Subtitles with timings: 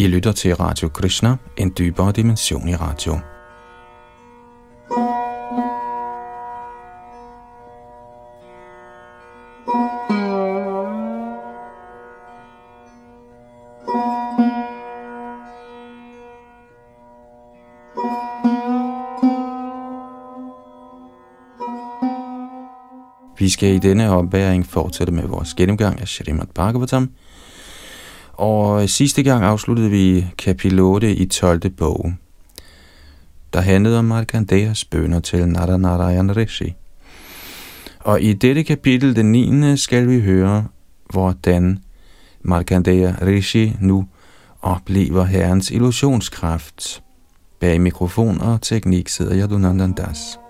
[0.00, 3.18] I lytter til Radio Krishna, en dybere dimension i radio.
[23.38, 27.10] Vi skal i denne opværing fortsætte med vores gennemgang af Shrimad Bhagavatam,
[28.40, 31.70] og øh, sidste gang afsluttede vi kapitel 8 i 12.
[31.70, 32.12] bog,
[33.52, 36.74] der handlede om Markandeas bønder til Naranarayan Rishi.
[37.98, 39.76] Og i dette kapitel, den 9.
[39.76, 40.66] skal vi høre,
[41.10, 41.78] hvordan
[42.42, 44.06] Markandeya Rishi nu
[44.62, 47.02] oplever herrens illusionskraft.
[47.60, 50.06] Bag mikrofon og teknik sidder Yadunandandas.
[50.06, 50.49] Das.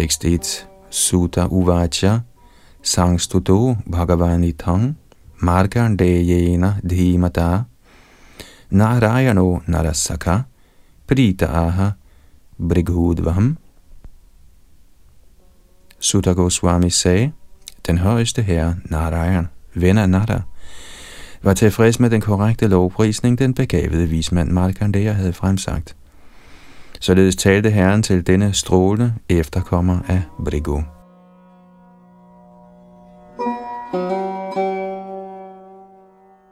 [0.00, 0.68] Tekst 1.
[0.90, 2.20] Sutta Uvacha
[2.82, 4.96] Sangstuto Bhagavanitang
[5.42, 7.64] Markandeyena Dhimata
[8.70, 10.46] Narayano Narasaka
[11.06, 11.90] Prita Aha
[12.58, 13.58] Brighudvam
[15.98, 17.32] Sutta Goswami sagde,
[17.86, 20.42] den højeste herre, Narayan, ven af Nara,
[21.42, 25.96] var tilfreds med den korrekte lovprisning, den begavede vismand Markandeya havde fremsagt.
[27.02, 30.80] Således talte Herren til denne strålende efterkommer af Brigo.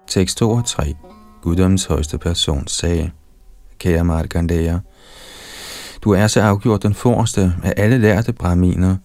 [0.06, 0.94] Tekst 2 og 3
[1.42, 3.10] Guddoms højeste person sagde,
[3.78, 4.78] Kære Markandeya,
[6.04, 8.96] du er så afgjort den forreste af alle lærte braminer.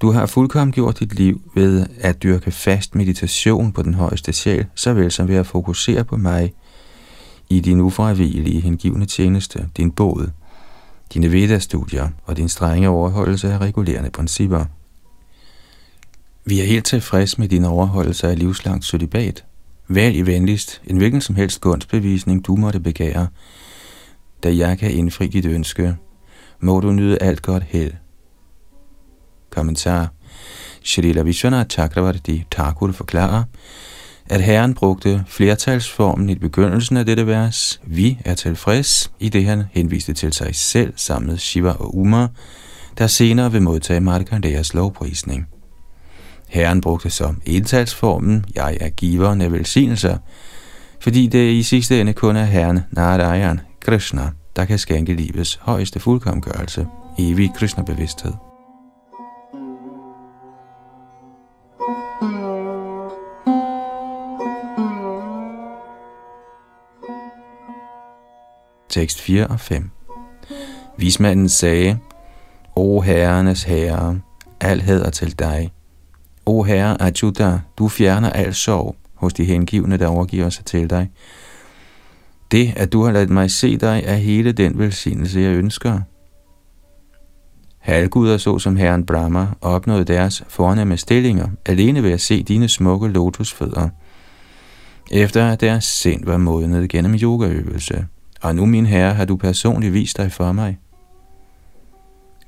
[0.00, 4.66] Du har fuldkommen gjort dit liv ved at dyrke fast meditation på den højeste sjæl,
[4.74, 6.52] såvel som ved at fokusere på mig
[7.50, 10.30] i din ufravigelige hengivne tjeneste, din båd,
[11.14, 14.64] dine Veda-studier og din strenge overholdelse af regulerende principper.
[16.44, 19.44] Vi er helt tilfreds med din overholdelse af livslangt sølibat.
[19.88, 23.28] Vælg i venligst en hvilken som helst gunstbevisning, du måtte begære,
[24.42, 25.96] da jeg kan indfri dit ønske.
[26.60, 27.92] Må du nyde alt godt held.
[29.50, 30.12] Kommentar
[30.82, 33.44] Shrila Vishwanath Chakravarti Thakur forklarer,
[34.30, 37.80] at Herren brugte flertalsformen i begyndelsen af dette vers.
[37.84, 42.28] Vi er tilfreds, i det han henviste til sig selv sammen med Shiva og Uma,
[42.98, 45.46] der senere vil modtage Markandeas lovprisning.
[46.48, 50.18] Herren brugte så entalsformen, jeg er giveren af velsignelser,
[51.00, 56.00] fordi det i sidste ende kun er Herren Narayan, Krishna, der kan skænke livets højeste
[56.00, 56.86] fuldkomgørelse,
[57.18, 58.47] evig Krishna-bevidsthed.
[68.98, 69.90] Tekst 4 og 5
[70.96, 71.98] Vismanden sagde,
[72.76, 74.20] O herrenes herre,
[74.60, 75.72] al hæder til dig.
[76.46, 81.10] O herre Ajuda, du fjerner al sorg hos de hengivne, der overgiver sig til dig.
[82.50, 86.00] Det, at du har ladet mig se dig, er hele den velsignelse, jeg ønsker.
[87.78, 93.88] Halvguder såsom herren Brahma opnåede deres fornemme stillinger alene ved at se dine smukke lotusfødder,
[95.10, 98.06] efter at deres sind var modnet gennem yogaøvelse.
[98.40, 100.78] Og nu, min herre, har du personligt vist dig for mig.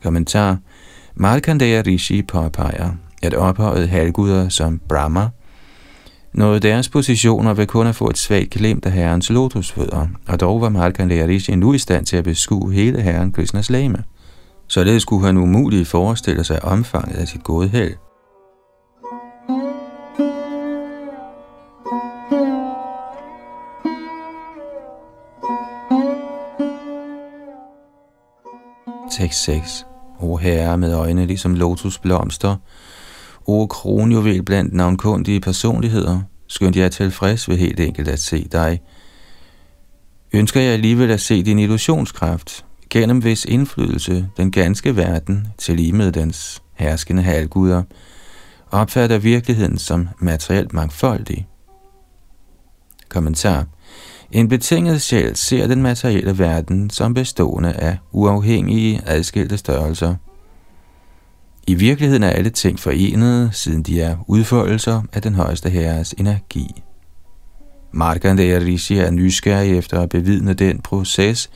[0.03, 0.59] Kommentar.
[1.15, 2.91] Markandeya Rishi påpeger,
[3.23, 5.28] at ophøjet halvguder som Brahma
[6.33, 10.61] nåede deres positioner ved kun at få et svagt glimt af herrens lotusfødder, og dog
[10.61, 14.05] var Markandeya Rishi nu i stand til at beskue hele herren Krishnas lame.
[14.69, 17.95] Således skulle han umuligt forestille sig omfanget af sit gode held.
[29.20, 29.86] Tekst 6.
[30.19, 32.56] O herre med øjne ligesom lotusblomster,
[33.47, 38.80] o kronjuvel blandt navnkundige personligheder, skønt jeg er tilfreds ved helt enkelt at se dig.
[40.32, 45.92] Ønsker jeg alligevel at se din illusionskraft, gennem hvis indflydelse den ganske verden, til lige
[45.92, 47.83] med dens herskende halvguder,
[48.71, 51.48] opfatter virkeligheden som materielt mangfoldig.
[53.09, 53.66] Kommentar
[54.32, 60.15] en betinget sjæl ser den materielle verden som bestående af uafhængige adskilte størrelser.
[61.66, 66.82] I virkeligheden er alle ting forenede, siden de er udfoldelser af den højeste herres energi.
[67.92, 71.50] Markandeya Rishi er nysgerrig efter at bevidne den proces,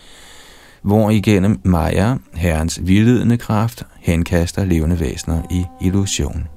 [0.83, 6.54] hvor igennem Maya, herrens vildledende kraft, henkaster levende væsener i illusion.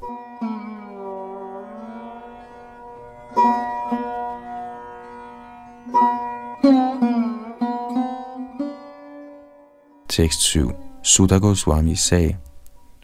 [10.18, 10.72] Tekst 7.
[11.04, 12.36] Sutta Goswami sagde,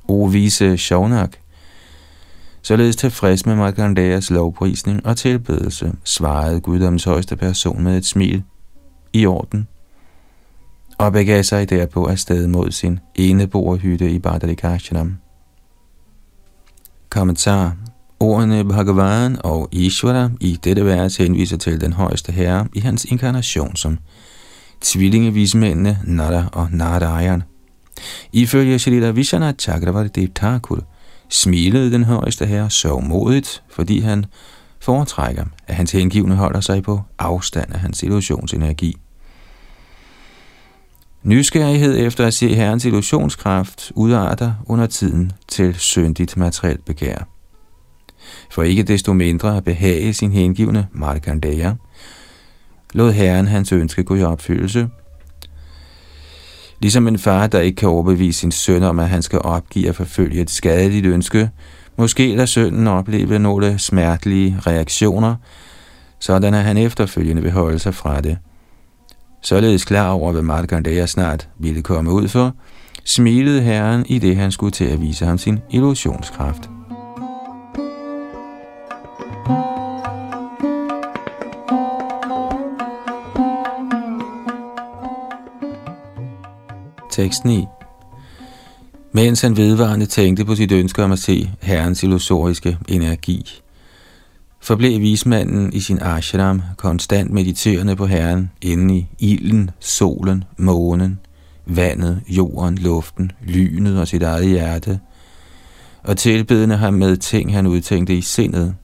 [0.08, 1.32] O vise Shaunak,
[2.62, 8.44] således tilfreds med Markandeas lovprisning og tilbedelse, svarede guddoms højeste person med et smil.
[9.14, 9.68] I orden.
[10.98, 15.18] Og begav sig derpå afsted mod sin eneboerhytte i Badalikashram.
[17.10, 17.76] Kommentar
[18.20, 23.76] Ordene Bhagavan og Ishvara i dette vers henviser til den højeste herre i hans inkarnation
[23.76, 23.98] som
[24.84, 27.44] tvillingevismændene Nara og Narayan.
[28.34, 30.84] Ifølge Shalila Vishana Chakravarti Thakur
[31.30, 34.26] smilede den højeste herre sørgmodigt, modigt, fordi han
[34.80, 38.98] foretrækker, at hans hengivne holder sig på afstand af hans illusionsenergi.
[41.24, 47.28] Nysgerrighed efter at se herrens illusionskraft udarter under tiden til syndigt materielt begær.
[48.52, 51.74] For ikke desto mindre at behage sin hengivne Markandeya,
[52.94, 54.88] lod herren hans ønske gå i opfyldelse.
[56.80, 59.96] Ligesom en far, der ikke kan overbevise sin søn om, at han skal opgive at
[59.96, 61.50] forfølge et skadeligt ønske,
[61.98, 65.36] måske lader sønnen opleve nogle smertelige reaktioner,
[66.20, 68.38] sådan at han efterfølgende vil holde sig fra det.
[69.42, 72.56] Således klar over, hvad Markandeya snart ville komme ud for,
[73.06, 76.70] smilede herren i det, han skulle til at vise ham sin illusionskraft.
[87.14, 87.66] Tekst 9
[89.12, 93.62] Mens han vedvarende tænkte på sit ønske om at se herrens illusoriske energi,
[94.62, 101.20] forblev vismanden i sin ashram konstant mediterende på herren inde i ilden, solen, månen,
[101.66, 105.00] vandet, jorden, luften, lynet og sit eget hjerte,
[106.04, 108.76] og tilbedende ham med ting, han udtænkte i sindet.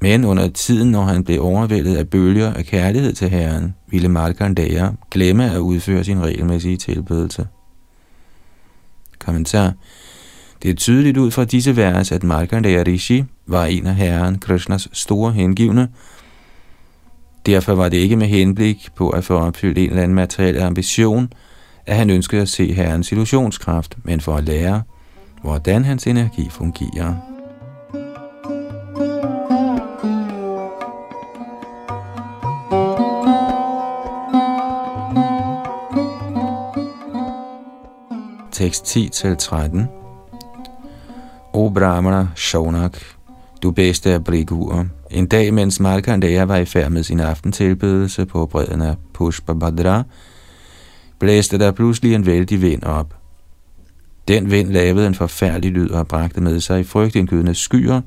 [0.00, 4.88] Men under tiden, når han blev overvældet af bølger af kærlighed til Herren, ville Markandeya
[5.10, 7.46] glemme at udføre sin regelmæssige tilbedelse.
[9.18, 9.72] Kommentar
[10.62, 14.88] Det er tydeligt ud fra disse vers, at Markandeya Rishi var en af Herren Krishnas
[14.92, 15.88] store hengivne.
[17.46, 21.32] Derfor var det ikke med henblik på at få opfyldt en eller anden materiel ambition,
[21.86, 24.82] at han ønskede at se Herrens illusionskraft, men for at lære,
[25.42, 27.14] hvordan hans energi fungerer.
[38.56, 39.80] Tekst 10-13.
[41.52, 42.98] O Brahmana Shonak,
[43.62, 44.84] du bedste af briguer.
[45.10, 50.02] En dag, mens Markandeya var i færd med sin aftentilbedelse på bredden af Pushpabhadra,
[51.18, 53.14] blæste der pludselig en vældig vind op.
[54.28, 58.00] Den vind lavede en forfærdelig lyd og bragte med sig i frygtindgydende skyer,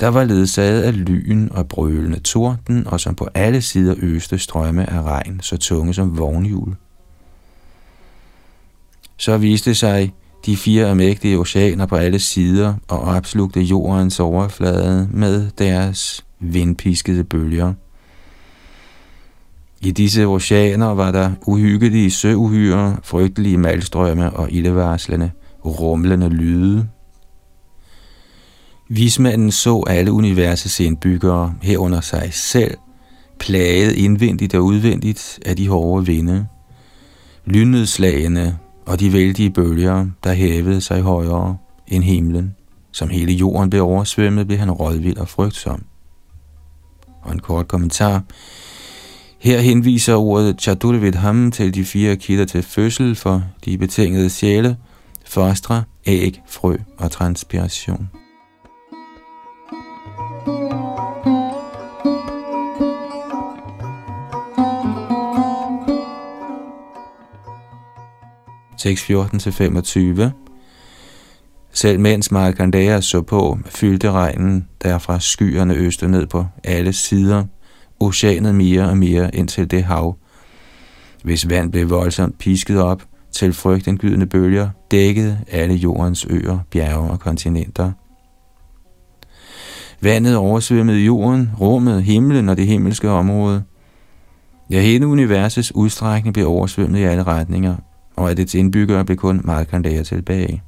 [0.00, 4.90] der var ledsaget af lyn og brølende torden, og som på alle sider øste strømme
[4.90, 6.74] af regn, så tunge som vognhjul.
[9.16, 10.12] Så viste sig
[10.46, 17.72] de fire mægtige oceaner på alle sider og opslugte jordens overflade med deres vindpiskede bølger.
[19.80, 25.30] I disse oceaner var der uhyggelige søuhyre, frygtelige malstrømme og ildevarslende,
[25.64, 26.88] rumlende lyde.
[28.88, 32.76] Vismanden så alle universets indbyggere herunder sig selv,
[33.38, 36.46] plaget indvendigt og udvendigt af de hårde vinde.
[37.44, 42.56] Lynnedslagene og de vældige bølger, der hævede sig højere end himlen.
[42.92, 45.84] Som hele jorden blev oversvømmet, blev han rådvild og frygtsom.
[47.22, 48.22] Og en kort kommentar.
[49.38, 54.76] Her henviser ordet Chaturvidham til de fire kilder til fødsel for de betingede sjæle,
[55.26, 58.23] fostre, æg, frø og transpiration.
[68.84, 70.30] Tekst 14-25.
[71.72, 77.44] Selv mens Markandeya så på, fyldte regnen derfra skyerne øste ned på alle sider,
[78.00, 80.16] oceanet mere og mere ind til det hav,
[81.22, 87.20] hvis vand blev voldsomt pisket op til frygtindgydende bølger, dækkede alle jordens øer, bjerge og
[87.20, 87.92] kontinenter.
[90.00, 93.62] Vandet oversvømmede jorden, rummet, himlen og det himmelske område.
[94.70, 97.76] Ja, hele universets udstrækning blev oversvømmet i alle retninger,
[98.16, 100.62] og at dets indbyggere blev kun Markandeya tilbage.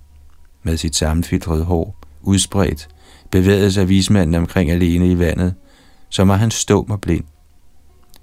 [0.63, 2.89] Med sit sammenfiltrede hår, udspredt,
[3.31, 5.55] bevægede sig vismanden omkring alene i vandet,
[6.09, 7.25] som var han stum og blind.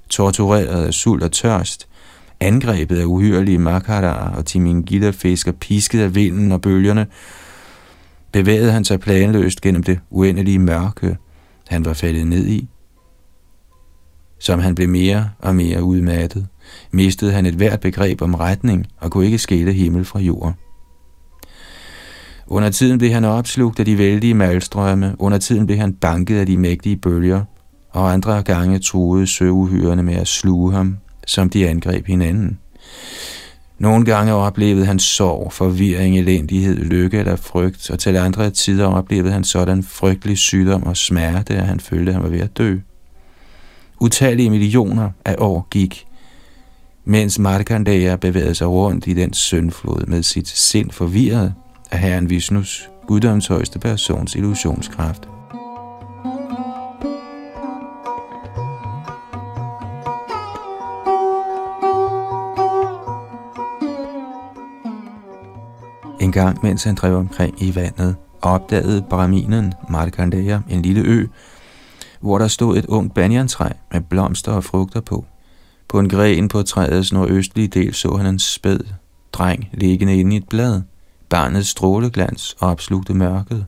[0.09, 1.87] Tortureret af sult og tørst,
[2.39, 7.07] angrebet af uhyrelige makaraer og timingita-fisker, pisket af vinden og bølgerne,
[8.31, 11.17] bevægede han sig planløst gennem det uendelige mørke,
[11.67, 12.69] han var faldet ned i.
[14.39, 16.47] Som han blev mere og mere udmattet,
[16.91, 20.53] mistede han et hvert begreb om retning og kunne ikke skille himmel fra jord.
[22.47, 26.45] Under tiden blev han opslugt af de vældige malstrømme, under tiden blev han banket af
[26.45, 27.43] de mægtige bølger,
[27.89, 32.59] og andre gange truede søuhyrene med at sluge ham, som de angreb hinanden.
[33.79, 39.33] Nogle gange oplevede han sorg, forvirring, elendighed, lykke eller frygt, og til andre tider oplevede
[39.33, 42.77] han sådan frygtelig sygdom og smerte, at han følte, at han var ved at dø.
[43.99, 46.05] Utallige millioner af år gik,
[47.05, 51.53] mens Markandeya bevægede sig rundt i den syndflod med sit sind forvirret
[51.91, 55.29] af Herren Vishnus, guddoms højeste persons illusionskraft.
[66.21, 71.27] En gang, mens han drev omkring i vandet, opdagede Brahminen Markandeya en lille ø,
[72.19, 75.25] hvor der stod et ungt banjantræ med blomster og frugter på.
[75.93, 78.79] På en gren på træets nordøstlige del så han en spæd
[79.33, 80.81] dreng liggende inde i et blad.
[81.29, 83.65] Barnets stråleglans opslugte mørket.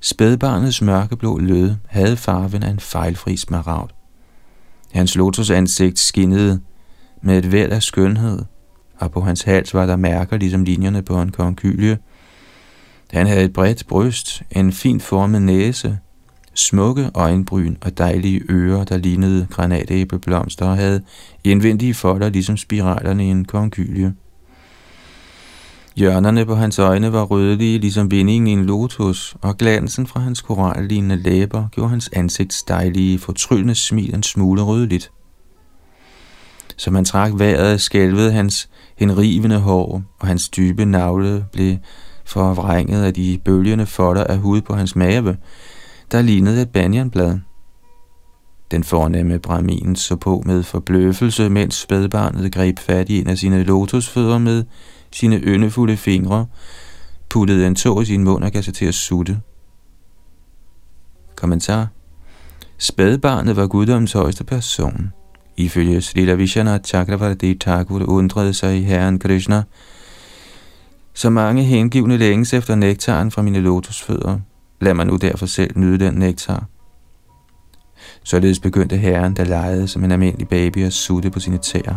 [0.00, 3.90] Spædbarnets mørkeblå lød havde farven af en fejlfri smaragd.
[4.92, 6.60] Hans lotusansigt skinnede
[7.22, 8.44] med et væld af skønhed,
[8.98, 11.98] og på hans hals var der mærker ligesom linjerne på en konkylie.
[13.10, 15.98] Han havde et bredt bryst, en fint formet næse,
[16.56, 21.02] smukke øjenbryn og dejlige ører, der lignede granatæbleblomster og havde
[21.44, 24.14] indvendige folder ligesom spiralerne i en konkylie.
[25.96, 30.40] Hjørnerne på hans øjne var rødlige, ligesom vindingen i en lotus, og glansen fra hans
[30.40, 35.10] korallignende læber gjorde hans ansigts dejlige, fortryllende smil en smule rødligt.
[36.76, 41.76] Som han trak vejret, skælvede hans henrivende hår, og hans dybe navle blev
[42.24, 45.36] forvrænget af de bølgende folder af hud på hans mave,
[46.12, 47.38] der lignede et banyanblad.
[48.70, 53.62] Den fornemme brahmin så på med forbløffelse, mens spædbarnet greb fat i en af sine
[53.62, 54.64] lotusfødder med
[55.12, 56.46] sine yndefulde fingre,
[57.28, 59.40] puttede en tog i sin mund og gav sig til at sutte.
[61.36, 61.88] Kommentar
[62.78, 65.12] Spædbarnet var guddoms højeste person.
[65.56, 69.62] Ifølge Srila Vishana Chakravarti Thakur undrede sig i Herren Krishna,
[71.14, 74.40] så mange hengivne længes efter nektaren fra mine lotusfødder.
[74.80, 76.64] Lad mig nu derfor selv nyde den nektar.
[78.22, 81.96] Således begyndte herren, der legede som en almindelig baby at sutte på sine tæer.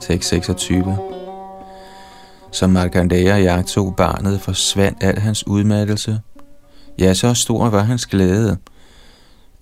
[0.00, 0.98] Tekst 26
[2.52, 6.20] Som Markandeya jagtog barnet, forsvandt al hans udmattelse.
[6.98, 8.58] Ja, så stor var hans glæde,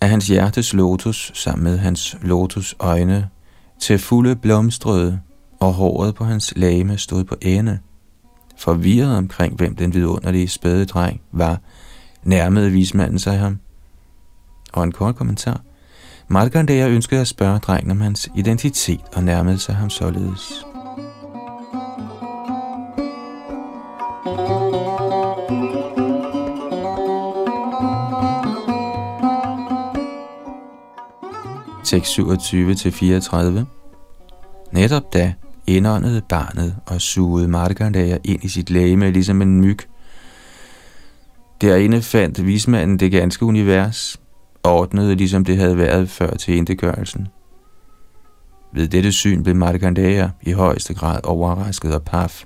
[0.00, 3.28] at hans hjertes lotus sammen med hans lotus øjne
[3.80, 5.20] til fulde blomstrede,
[5.60, 7.78] og håret på hans lame stod på ende.
[8.56, 11.60] Forvirret omkring, hvem den vidunderlige spæde dreng var,
[12.22, 13.58] nærmede vismanden sig ham.
[14.72, 15.60] Og en kort kommentar.
[16.28, 20.64] Markandeya ønskede at spørge drengen om hans identitet og nærmede sig ham således.
[31.88, 33.64] Tekst 27-34.
[34.72, 35.34] Netop da
[35.66, 39.78] indåndede barnet og sugede Markandeya ind i sit læge ligesom en myg.
[41.60, 44.20] Derinde fandt vismanden det ganske univers,
[44.64, 47.28] ordnet ligesom det havde været før til indegørelsen.
[48.72, 52.44] Ved dette syn blev Markandeya i højeste grad overrasket og paf.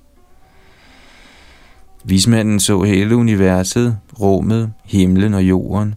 [2.04, 5.94] Vismanden så hele universet, rummet, himlen og jorden,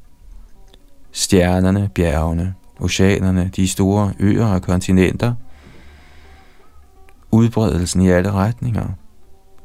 [1.11, 5.33] stjernerne, bjergene, oceanerne, de store øer og kontinenter,
[7.31, 8.87] udbredelsen i alle retninger,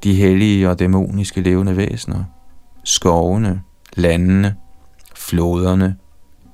[0.05, 2.25] de hellige og dæmoniske levende væsener,
[2.85, 3.61] skovene,
[3.97, 4.55] landene,
[5.15, 5.97] floderne,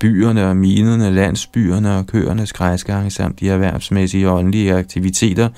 [0.00, 5.48] byerne og minerne, landsbyerne og køernes græsgange samt de erhvervsmæssige og åndelige aktiviteter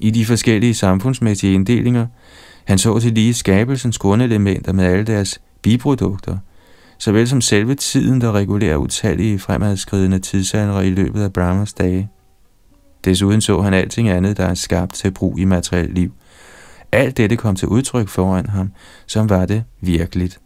[0.00, 2.06] i de forskellige samfundsmæssige inddelinger.
[2.64, 6.38] Han så til lige skabelsens grundelementer med alle deres biprodukter–
[6.98, 12.08] såvel som selve tiden, der regulerer utallige fremadskridende tidsalder i løbet af Brahmas dage.
[13.04, 16.12] Desuden så han alting andet, der er skabt til brug i materielt liv.
[16.92, 18.72] Alt dette kom til udtryk foran ham,
[19.06, 20.40] som var det virkeligt.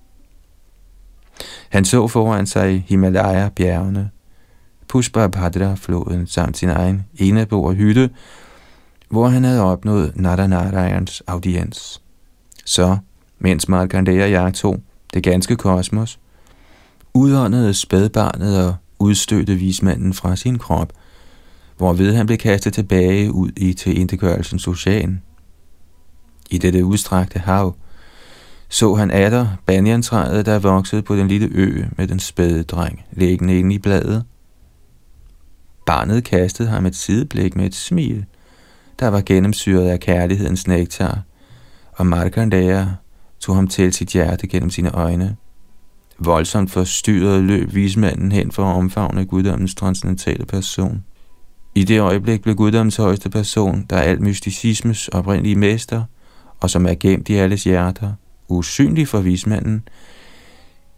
[1.68, 4.10] Han så foran sig Himalaya-bjergene,
[4.88, 8.10] Pushpa-Bhadra-floden samt sin egen enebo og hytte,
[9.08, 12.02] hvor han havde opnået Nadanarayans audiens.
[12.64, 12.96] Så,
[13.38, 14.82] mens Markandeya jagtog
[15.14, 16.18] det ganske kosmos,
[17.14, 20.92] udåndede spædbarnet og udstødte vismanden fra sin krop,
[21.76, 25.22] hvorved han blev kastet tilbage ud i tilindegørelsens ocean.
[26.50, 27.76] I dette udstrakte hav
[28.72, 33.58] så han atter banjantræet, der voksede på den lille ø med den spæde dreng, liggende
[33.58, 34.24] inde i bladet.
[35.86, 38.24] Barnet kastede ham et sideblik med et smil,
[39.00, 41.22] der var gennemsyret af kærlighedens nektar,
[41.92, 42.86] og Markandeya
[43.40, 45.36] tog ham til sit hjerte gennem sine øjne.
[46.24, 51.04] Voldsomt forstyrret løb vismanden hen for at omfavne guddommens transcendentale person.
[51.74, 56.04] I det øjeblik blev guddommens højeste person, der er alt mysticismes oprindelige mester,
[56.60, 58.12] og som er gemt i alles hjerter,
[58.48, 59.82] usynlig for vismanden,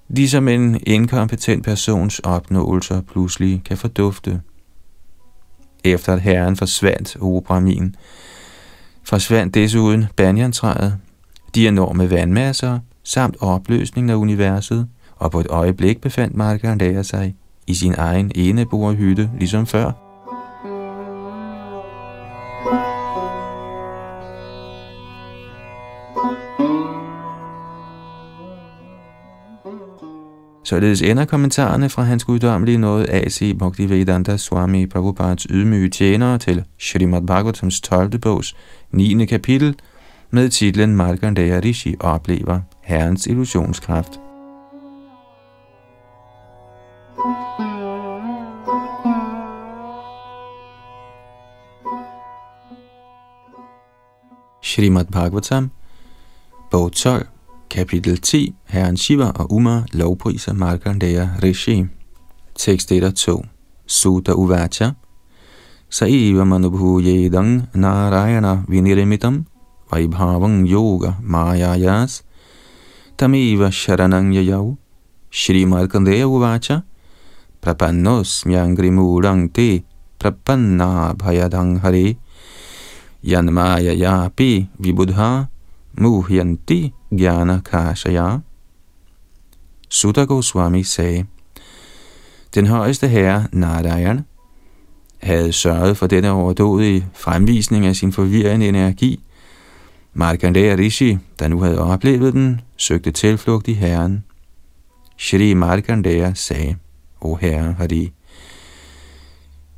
[0.08, 4.40] ligesom en inkompetent persons opnåelser pludselig kan fordufte.
[5.84, 7.96] Efter at herren forsvandt, o Brahmin,
[9.04, 10.96] forsvandt desuden banjantræet,
[11.54, 14.88] de enorme vandmasser samt opløsningen af universet,
[15.24, 17.34] og på et øjeblik befandt Markandeya sig
[17.66, 19.92] i sin egen eneboerhytte, ligesom før.
[30.64, 33.58] Således ender kommentarerne fra hans guddommelige nåde A.C.
[33.58, 38.18] Bhaktivedanta Swami Prabhupads ydmyge tjenere til Srimad Bhagavatams 12.
[38.18, 38.56] bogs
[38.92, 39.26] 9.
[39.26, 39.74] kapitel
[40.30, 44.23] med titlen Markandeya Rishi oplever Herrens illusionskraft.
[47.24, 47.36] Srimad
[55.10, 55.70] Bhagavatam,
[56.70, 57.24] bog 12,
[57.70, 58.54] Kapitel 10.
[58.66, 61.86] Herren Shiva og Uma lovpriser Markandeya Rishi.
[62.58, 63.42] Tekst 1 og 2.
[63.86, 64.90] Sutta Uvacha.
[65.90, 69.46] Saiva manubhuyedang narayana vinirimitam
[69.90, 72.22] vaibhavang yoga mayayas
[73.16, 74.76] tamiva sharanang yayau.
[75.30, 76.82] Shri Markandeya Uvacha.
[77.64, 79.84] Prapannos myangrimurang te
[80.20, 82.16] prapanna bhayadang hare.
[83.24, 85.48] Yanmaya yapi vibudha
[85.96, 88.42] muhyanti Gyana Kashaya.
[89.88, 91.24] Sutta Goswami sagde,
[92.54, 94.24] Den højeste herre, Narayan,
[95.22, 99.20] havde sørget for denne overdådige fremvisning af sin forvirrende energi.
[100.14, 104.24] Markandeya Rishi, der nu havde oplevet den, søgte tilflugt i herren.
[105.18, 106.76] Shri Markandeya sagde,
[107.24, 108.12] O herre Hari,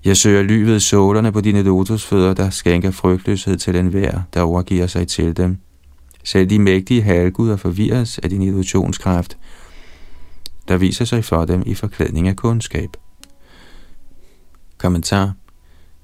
[0.04, 5.08] jeg søger lyvet sålerne på dine lotusfødder, der skænker frygtløshed til enhver, der overgiver sig
[5.08, 5.58] til dem.
[6.24, 9.38] Selv de mægtige halguder forvirres af din illusionskraft,
[10.68, 12.90] der viser sig for dem i forklædning af kundskab.
[14.78, 15.32] Kommentar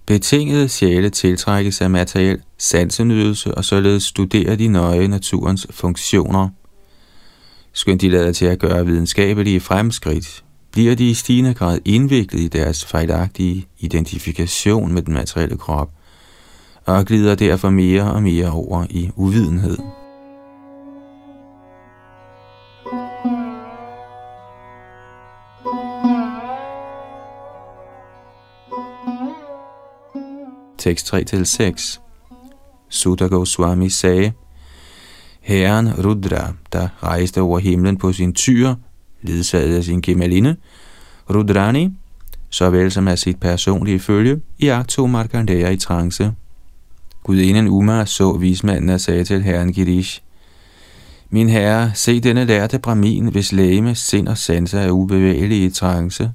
[0.07, 6.48] Betingede sjæle tiltrækkes af materiel sansenydelse og således studerer de nøje naturens funktioner.
[7.72, 12.49] Skønt de lader til at gøre videnskabelige fremskridt, bliver de i stigende grad indviklet i
[12.49, 15.91] deres fejlagtige identifikation med den materielle krop,
[16.85, 19.79] og glider derfor mere og mere over i uvidenhed.
[30.83, 32.01] tekst 3-6.
[32.89, 34.33] Sutta Goswami sagde,
[35.41, 38.75] Herren Rudra, der rejste over himlen på sin tyr,
[39.23, 40.57] ledsaget af sin gemaline,
[41.31, 41.91] Rudrani,
[42.51, 46.33] såvel som af sit personlige følge, i akto Markandeya i trance.
[47.23, 50.23] Gudinden Uma så vismanden og sagde til herren Girish,
[51.35, 56.31] Min herre, se denne lærte brahmin, hvis læme, sind og sanser er ubevægelige i trance.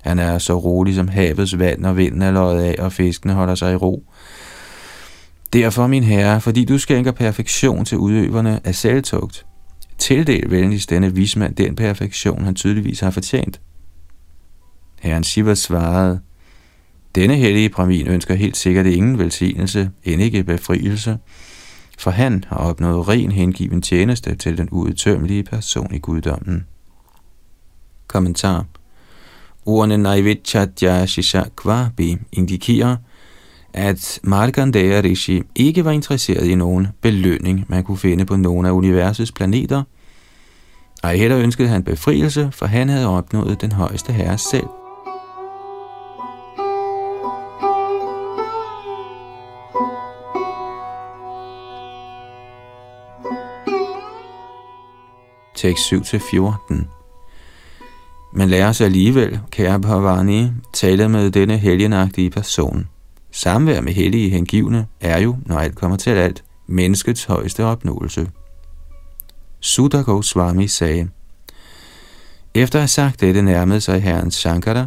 [0.00, 3.54] Han er så rolig som havets vand, når vinden er løjet af, og fiskene holder
[3.54, 4.04] sig i ro.
[5.52, 9.46] Derfor, min herre, fordi du skænker perfektion til udøverne af selvtugt,
[10.04, 13.60] tildel venligst denne vismand den perfektion, han tydeligvis har fortjent.
[15.00, 16.20] Herren Shiva svarede,
[17.14, 21.18] denne hellige Brahmin ønsker helt sikkert ingen velsignelse, end ikke befrielse,
[21.98, 26.66] for han har opnået ren hengiven tjeneste til den uudtømmelige person i guddommen.
[28.06, 28.66] Kommentar
[29.66, 32.96] Ordene Naivichatya Shishakvabi indikerer,
[33.72, 38.70] at Markandeya Rishi ikke var interesseret i nogen belønning, man kunne finde på nogen af
[38.70, 39.82] universets planeter,
[41.04, 44.66] og heller ønskede han befrielse, for han havde opnået den højeste herre selv.
[55.56, 56.84] Tekst 7-14
[58.36, 62.88] men lad os alligevel, kære Bhavani, tale med denne helgenagtige person.
[63.30, 68.30] Samvær med hellige hengivne er jo, når alt kommer til alt, menneskets højeste opnåelse.
[69.64, 71.08] Sutta Goswami sagde,
[72.54, 74.86] Efter at have sagt dette nærmede sig herren Shankara,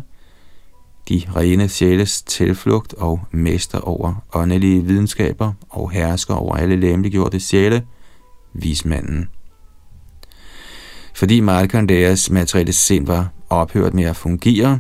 [1.10, 7.86] de rene sjæles tilflugt og mester over åndelige videnskaber og hersker over alle lemliggjorte sjæle,
[8.54, 9.30] vismanden.
[11.16, 14.80] Fordi Markandeas materielle sind var ophørt med at fungere,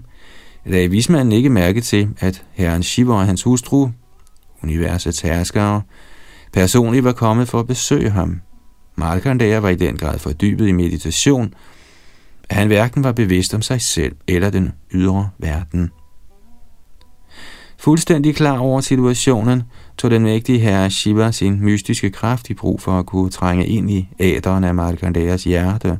[0.66, 3.90] lagde vismanden ikke mærke til, at herren Shiva og hans hustru,
[4.64, 5.82] universets herskere,
[6.54, 8.42] personligt var kommet for at besøge ham.
[8.98, 11.54] Markandeya var i den grad fordybet i meditation,
[12.50, 15.92] at han hverken var bevidst om sig selv eller den ydre verden.
[17.80, 19.64] Fuldstændig klar over situationen,
[19.98, 23.92] tog den mægtige herre Shiva sin mystiske kraft i brug for at kunne trænge ind
[23.92, 26.00] i æderen af Markandayas hjerte,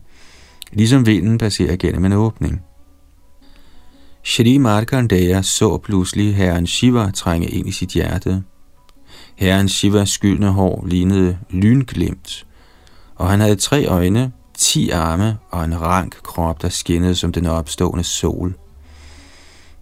[0.72, 2.62] ligesom vinden passerer gennem en åbning.
[4.24, 8.44] Shri Markandeya så pludselig herren Shiva trænge ind i sit hjerte.
[9.36, 12.47] Herren Shivas skyldne hår lignede lynglimt,
[13.18, 17.46] og han havde tre øjne, ti arme og en rank krop, der skinnede som den
[17.46, 18.56] opstående sol.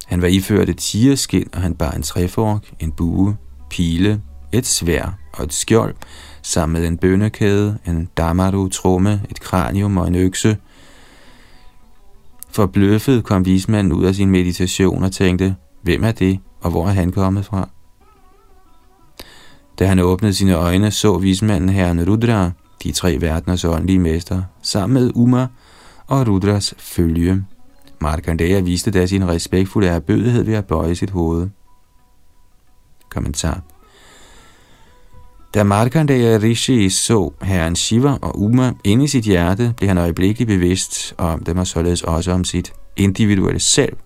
[0.06, 3.38] Han var iført et tigerskin, og han bar en træfork, en bue,
[3.70, 4.22] pile,
[4.52, 5.96] et svær og et skjold,
[6.42, 10.58] sammen med en bønnekæde, en damaru-tromme, et kranium og en økse.
[12.50, 16.92] Forbløffet kom vismanden ud af sin meditation og tænkte, hvem er det, og hvor er
[16.92, 17.70] han kommet fra?
[19.80, 22.52] Da han åbnede sine øjne, så vismanden herren Rudra,
[22.84, 25.48] de tre verdeners åndelige mester, sammen med Uma
[26.08, 27.46] og Rudras følge.
[28.00, 31.50] Markandeya viste da sin respektfulde erbødighed ved at bøje sit hoved.
[33.10, 33.62] Kommentar
[35.54, 40.48] Da Markandeya Rishi så herren Shiva og Uma inde i sit hjerte, blev han øjeblikkeligt
[40.48, 43.98] bevidst om dem og således også om sit individuelle selv.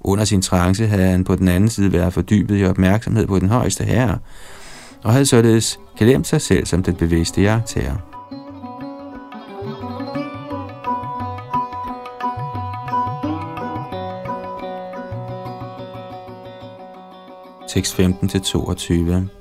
[0.00, 3.48] Under sin trance havde han på den anden side været fordybet i opmærksomhed på den
[3.48, 4.18] højeste herre,
[5.04, 7.96] og havde således glemt sig selv som den bevidste jagttager.
[17.68, 19.40] Tekst 15-22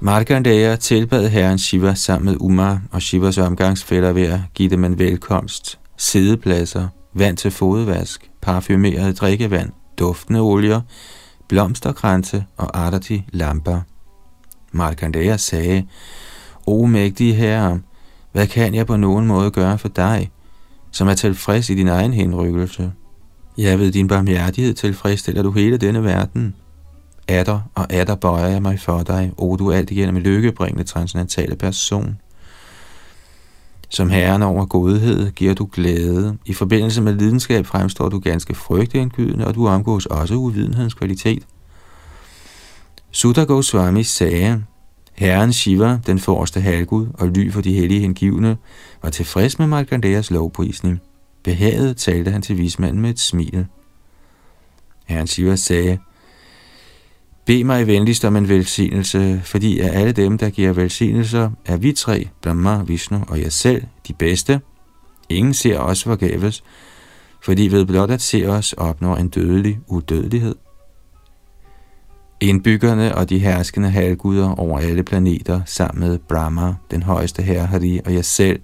[0.00, 4.98] Markandeya tilbad herren Shiva sammen med Uma og Shivas omgangsfælder ved at give dem en
[4.98, 10.80] velkomst, sædepladser, vand til fodvask, parfumeret drikkevand, duftende olier,
[11.48, 13.80] blomsterkranse og arterti lamper.
[14.72, 15.86] Markandeya sagde,
[16.66, 17.80] O mægtige herre,
[18.32, 20.30] hvad kan jeg på nogen måde gøre for dig,
[20.90, 22.92] som er tilfreds i din egen henrykkelse?
[23.58, 26.54] Jeg ved din barmhjertighed tilfredsstiller du hele denne verden.
[27.28, 32.18] Atter og atter bøjer jeg mig for dig, o du alt igennem lykkebringende transcendentale person.
[33.88, 36.38] Som herren over godhed giver du glæde.
[36.46, 41.42] I forbindelse med lidenskab fremstår du ganske frygtindgydende, og du omgås også uvidenhedens kvalitet.
[43.12, 44.64] Sutta Goswami sagde,
[45.12, 48.56] Herren Shiva, den forreste halgud og ly for de hellige hengivne,
[49.02, 51.00] var tilfreds med Markandeas lovprisning.
[51.44, 53.66] Behaget talte han til vismanden med et smil.
[55.06, 55.98] Herren Shiva sagde,
[57.44, 61.92] Bed mig venligst om en velsignelse, fordi af alle dem, der giver velsignelser, er vi
[61.92, 64.60] tre, Brahma, Vishnu og jeg selv, de bedste.
[65.28, 66.64] Ingen ser os forgæves,
[67.42, 70.54] fordi ved blot at se os opnår en dødelig udødelighed.
[72.40, 78.00] Indbyggerne og de herskende halvguder over alle planeter, sammen med Brahma, den højeste herre Hari
[78.04, 78.60] og jeg selv,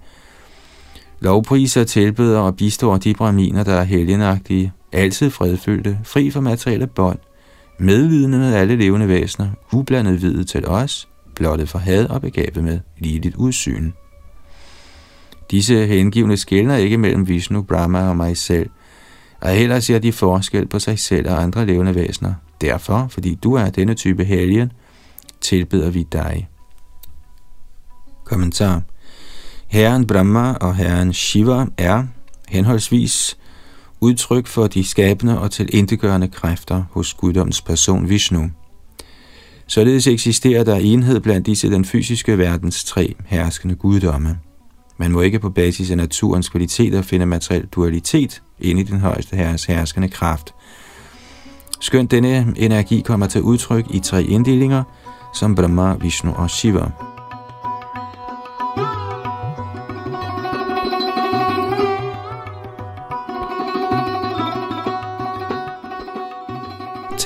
[1.20, 7.18] lovpriser, tilbeder og bistår de brahminer, der er helgenagtige, altid fredfyldte, fri for materielle bånd,
[7.78, 12.80] medvidende med alle levende væsener, ublandet videt til os, blottet for had og begavet med
[12.98, 13.92] ligeligt udsyn.
[15.50, 18.70] Disse hengivne skældner ikke mellem Vishnu, Brahma og mig selv,
[19.40, 22.34] og heller ser de forskel på sig selv og andre levende væsener.
[22.60, 24.72] Derfor, fordi du er denne type helgen,
[25.40, 26.48] tilbeder vi dig.
[28.24, 28.82] Kommentar
[29.66, 32.04] Herren Brahma og Herren Shiva er
[32.48, 33.38] henholdsvis
[34.00, 38.50] udtryk for de skabende og tilintetgørende kræfter hos guddoms person Vishnu.
[39.66, 44.38] Således eksisterer der enhed blandt disse den fysiske verdens tre herskende guddomme.
[44.98, 49.36] Man må ikke på basis af naturens kvaliteter finde materiel dualitet ind i den højeste
[49.36, 50.54] herres herskende kraft.
[51.80, 54.82] Skønt denne energi kommer til udtryk i tre inddelinger,
[55.34, 56.90] som Brahma, Vishnu og Shiva.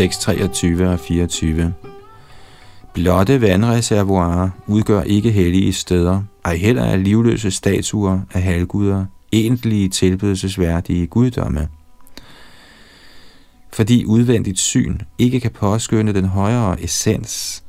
[0.01, 1.75] tekst 23 og 24.
[2.95, 11.07] Blotte vandreservoirer udgør ikke hellige steder, ej heller er livløse statuer af halvguder, egentlige tilbedelsesværdige
[11.07, 11.69] guddomme.
[13.73, 17.65] Fordi udvendigt syn ikke kan påskynde den højere essens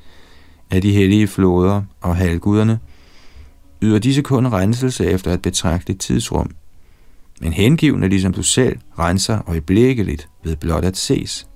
[0.71, 2.79] af de hellige floder og halvguderne,
[3.81, 6.51] yder disse kun renselse efter et betragteligt tidsrum.
[7.41, 11.47] Men hengivne, ligesom du selv, renser øjeblikkeligt ved blot at ses.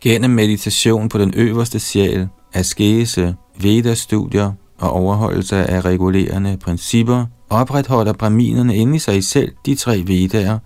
[0.00, 7.26] Gennem meditation på den øverste sjæl, askese, Vedastudier og overholdelse af regulerende principper
[7.60, 10.58] opretholder braminerne inde i sig selv de tre vedaer,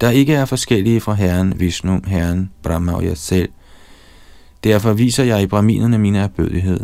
[0.00, 3.48] der ikke er forskellige fra Herren Vishnu, Herren Brahma og jeg selv.
[4.64, 6.80] Derfor viser jeg i braminerne min erbødighed.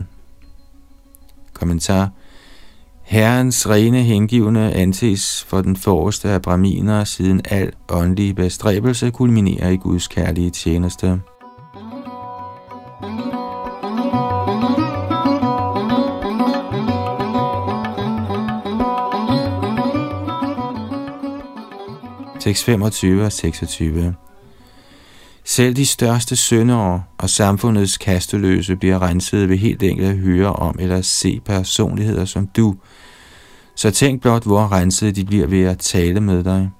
[1.52, 2.10] Kommentar
[3.02, 9.76] Herrens rene hengivne anses for den forreste af braminer, siden al åndelig bestræbelse kulminerer i
[9.76, 11.20] Guds kærlige tjeneste.
[22.46, 24.14] 6.25 og 26
[25.44, 30.76] selv de største syndere og samfundets kasteløse bliver renset ved helt enkelt at høre om
[30.78, 32.76] eller se personligheder som du.
[33.76, 36.70] Så tænk blot, hvor renset de bliver ved at tale med dig.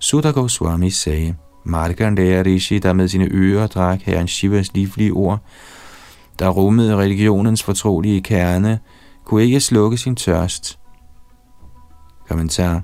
[0.00, 5.38] Sutta Goswami sagde, Margandaya Rishi, der med sine ører drak herren Shivas livlige ord,
[6.38, 8.78] der rummede religionens fortrolige kerne,
[9.24, 10.78] kunne ikke slukke sin tørst.
[12.28, 12.82] Kommentar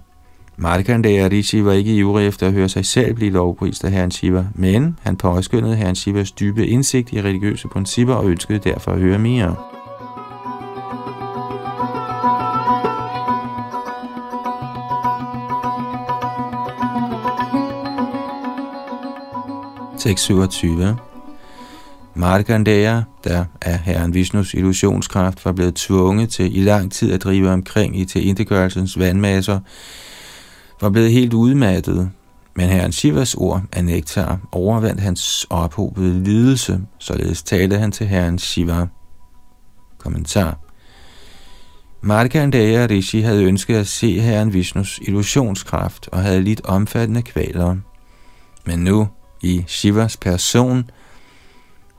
[0.63, 4.47] Markandeya Rishi var ikke ivrig efter at høre sig selv blive lovprist af herren Shiva,
[4.55, 9.19] men han påskyndede herren Shivas dybe indsigt i religiøse principper og ønskede derfor at høre
[9.19, 9.57] mere.
[19.99, 20.97] Tekst 27
[22.15, 27.51] Markandeya, der af herren Vishnus illusionskraft var blevet tvunget til i lang tid at drive
[27.51, 29.61] omkring i tilindegørelsens vandmasser,
[30.83, 32.11] var blevet helt udmattet,
[32.57, 38.39] men herren Shivas ord af nektar overvandt hans ophobede lidelse, således talte han til herren
[38.39, 38.87] Shiva.
[39.99, 40.59] Kommentar
[42.01, 47.77] Markandeya Rishi havde ønsket at se herren Vishnus illusionskraft og havde lidt omfattende kvaler.
[48.67, 49.09] Men nu,
[49.43, 50.91] i Shivas person,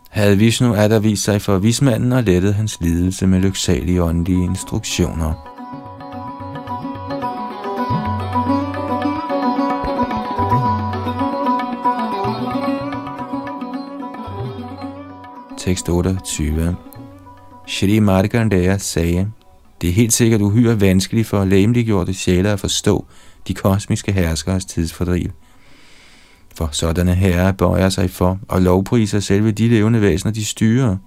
[0.10, 5.53] havde Vishnu at vist sig for vismanden og lettet hans lidelse med lyksalige åndelige instruktioner.
[15.64, 16.76] Tekst 28.
[17.68, 19.32] Shri Markandeya sagde,
[19.82, 23.06] det er helt sikkert uhyre vanskeligt for læmeliggjorte sjæle at forstå
[23.48, 25.30] de kosmiske herskeres tidsfordriv.
[26.56, 30.98] For sådanne herrer bøjer sig for og lovpriser selve de levende væsener, de styrer.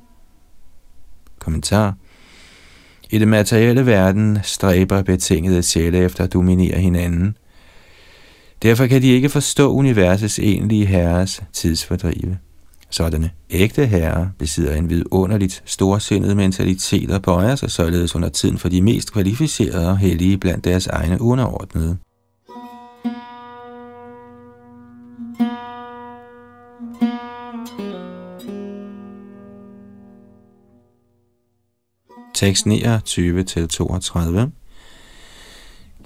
[1.38, 1.94] Kommentar
[3.10, 7.36] I det materielle verden stræber betingede sjæle efter at dominere hinanden.
[8.62, 12.38] Derfor kan de ikke forstå universets egentlige herres tidsfordrive.
[12.90, 18.68] Sådanne ægte herrer besidder en vidunderligt storsindet mentalitet og bøjer sig således under tiden for
[18.68, 21.96] de mest kvalificerede og hellige blandt deres egne underordnede.
[32.34, 34.50] Tekst 29-32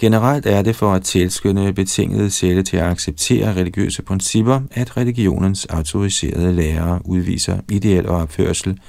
[0.00, 5.66] Generelt er det for at tilskynde betingede sjæle til at acceptere religiøse principper, at religionens
[5.66, 8.80] autoriserede lærere udviser ideel og opførsel,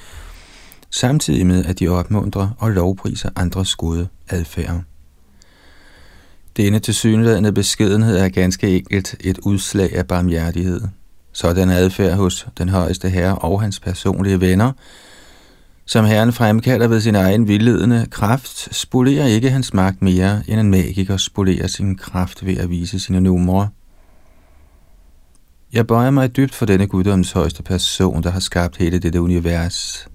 [0.89, 4.81] samtidig med at de opmuntrer og lovpriser andres gode adfærd.
[6.57, 10.81] Denne tilsyneladende beskedenhed er ganske enkelt et udslag af barmhjertighed.
[11.31, 14.71] Sådan adfærd hos den højeste herre og hans personlige venner–
[15.85, 20.71] som herren fremkalder ved sin egen vildledende kraft, spolerer ikke hans magt mere, end en
[20.71, 23.69] magiker spolerer sin kraft ved at vise sine numre.
[25.73, 30.07] Jeg bøjer mig dybt for denne guddoms højeste person, der har skabt hele dette univers.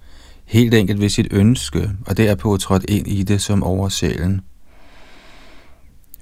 [0.45, 4.41] Helt enkelt ved sit ønske, og derpå trådt ind i det som oversælen.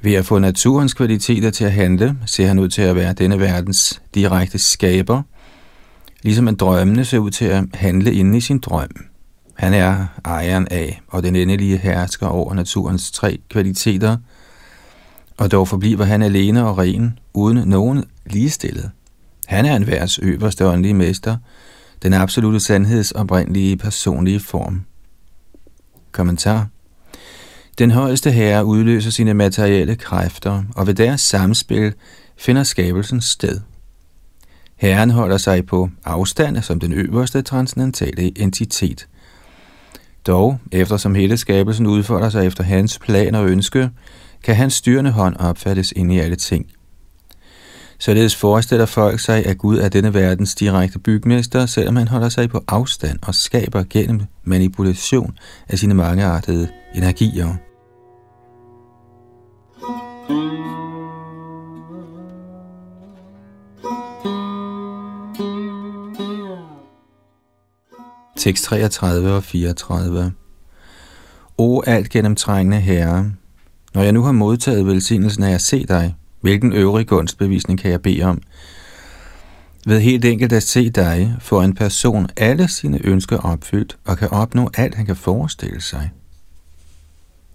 [0.03, 3.41] Ved at få naturens kvaliteter til at handle, ser han ud til at være denne
[3.41, 5.23] verdens direkte skaber,
[6.23, 9.14] ligesom en drømmende ser ud til at handle inde i sin drøm.
[9.55, 14.17] Han er ejeren af og den endelige hersker over naturens tre kvaliteter,
[15.37, 18.91] og dog forbliver han alene og ren, uden nogen ligestillet.
[19.47, 21.37] Han er en værs øverste åndelige mester,
[22.03, 24.85] den absolute sandheds oprindelige personlige form.
[26.13, 26.69] Kommentar
[27.79, 31.95] Den højeste herre udløser sine materielle kræfter, og ved deres samspil
[32.37, 33.61] finder skabelsen sted.
[34.77, 39.07] Herren holder sig på afstand som den øverste transcendentale entitet–
[40.27, 43.91] dog, eftersom hele skabelsen udfolder sig efter hans plan og ønske,
[44.45, 46.67] kan hans styrende hånd opfattes ind i alle ting.
[47.99, 52.51] Således forestiller folk sig, at Gud er denne verdens direkte bygmester, selvom han holder sig
[52.51, 57.55] på afstand og skaber gennem manipulation af sine mangeartede energier.
[68.37, 70.33] Tekst 33 og 34.
[71.59, 73.33] O alt gennemtrængende herre,
[73.95, 78.03] Når jeg nu har modtaget velsignelsen af at se dig, hvilken øvrig gunstbevisning kan jeg
[78.03, 78.43] bede om?
[79.87, 84.29] Ved helt enkelt at se dig, får en person alle sine ønsker opfyldt og kan
[84.31, 86.11] opnå alt, han kan forestille sig.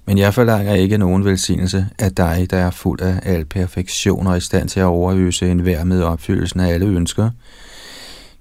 [0.06, 4.38] Men jeg forlanger ikke nogen velsignelse af dig, der er fuld af al perfektion og
[4.38, 7.30] i stand til at overøse enhver med opfyldelsen af alle ønsker.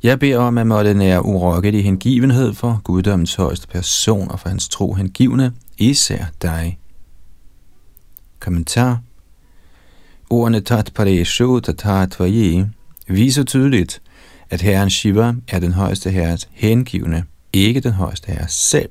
[0.02, 4.48] Jeg beder om, at måtte nære urokket i hengivenhed for guddommens højeste person og for
[4.48, 6.78] hans tro hengivne, især dig.
[8.40, 9.00] Kommentar
[10.30, 12.20] Ordene tat pareshu tatat
[13.08, 14.02] viser tydeligt,
[14.50, 18.88] at herren Shiva er den højeste herres hengivne, ikke den højeste herre selv.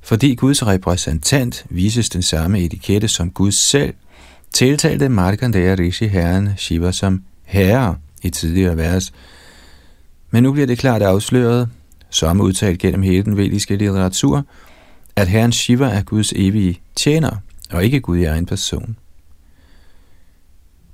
[0.00, 3.94] Fordi Guds repræsentant vises den samme etikette som Gud selv,
[4.52, 9.12] tiltalte Markandeya Rishi herren Shiva som herre i tidligere vers.
[10.32, 11.68] Men nu bliver det klart afsløret,
[12.10, 14.44] som udtalt gennem hele den vediske litteratur,
[15.16, 17.36] at herren Shiva er Guds evige tjener,
[17.70, 18.96] og ikke Gud i egen person.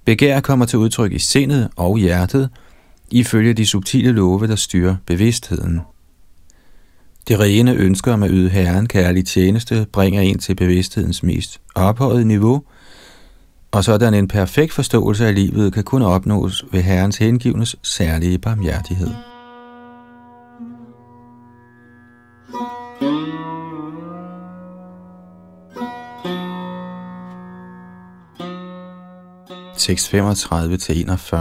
[0.05, 2.51] Begær kommer til udtryk i sindet og hjertet,
[3.11, 5.81] ifølge de subtile love, der styrer bevidstheden.
[7.29, 12.27] Det rene ønsker om at yde Herren kærlig tjeneste bringer en til bevidsthedens mest ophøjet
[12.27, 12.63] niveau,
[13.71, 19.28] og sådan en perfekt forståelse af livet kan kun opnås ved Herrens hengivnes særlige barmhjertighed.
[29.89, 31.37] Tekst 35-41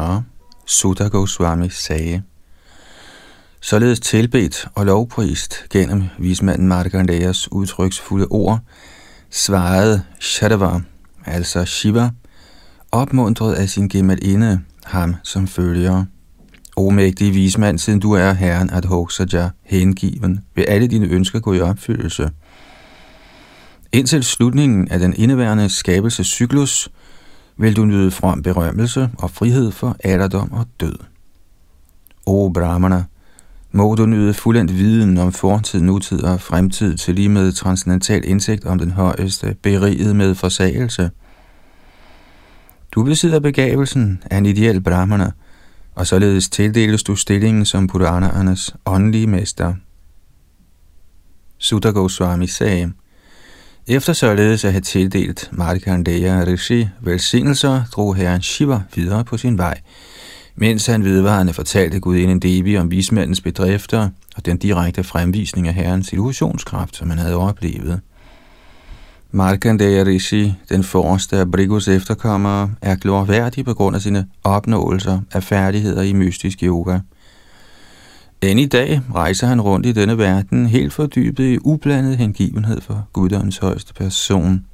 [0.65, 2.21] Sutta Goswami sagde,
[3.61, 8.59] Således tilbedt og lovprist gennem vismanden Margandeyas udtryksfulde ord,
[9.29, 10.79] svarede Shadava,
[11.25, 12.09] altså Shiva,
[12.91, 16.05] opmuntret af sin gemalinde, ham som følger.
[16.75, 21.61] O mægtige vismand, siden du er herren Adhoksaja hengiven, vil alle dine ønsker gå i
[21.61, 22.29] opfyldelse.
[23.91, 26.89] Indtil slutningen af den indeværende skabelsescyklus
[27.57, 30.95] vil du nyde from berømmelse og frihed for alderdom og død.
[32.25, 33.03] O Brahmana,
[33.71, 38.65] må du nyde fuldendt viden om fortid, nutid og fremtid til lige med transcendental indsigt
[38.65, 41.11] om den højeste, beriget med forsagelse.
[42.91, 45.31] Du besidder begavelsen af en ideel brahmana,
[45.95, 49.73] og således tildeles du stillingen som Puranaernes åndelige mester.
[51.57, 52.91] Sutta Goswami sagde,
[53.87, 59.79] efter således at have tildelt Markandeya Rishi velsignelser, drog herren Shiva videre på sin vej,
[60.55, 66.13] mens han vedvarende fortalte gudinden Devi om vismandens bedrifter og den direkte fremvisning af herrens
[66.13, 67.99] illusionskraft, som han havde oplevet.
[69.31, 75.43] Markandeya Rishi, den forreste af Brigus efterkommere, er glorværdig på grund af sine opnåelser af
[75.43, 76.99] færdigheder i mystisk yoga.
[78.41, 83.07] End i dag rejser han rundt i denne verden helt fordybet i ublandet hengivenhed for
[83.13, 84.61] Guddoms højeste person–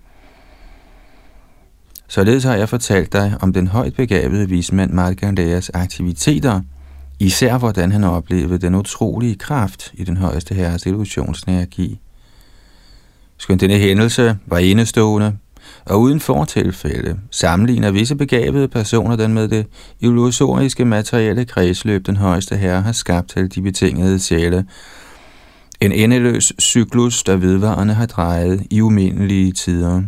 [2.13, 6.61] Således har jeg fortalt dig om den højt begavede vismand Markandeas aktiviteter,
[7.19, 11.99] især hvordan han oplevede den utrolige kraft i den højeste herres illusionsenergi.
[13.37, 15.37] Skønt denne hændelse var enestående,
[15.85, 19.65] og uden fortilfælde sammenligner visse begavede personer den med det
[19.99, 24.65] illusoriske materielle kredsløb, den højeste herre har skabt til de betingede sjæle.
[25.81, 30.03] En endeløs cyklus, der vedvarende har drejet i umindelige tider.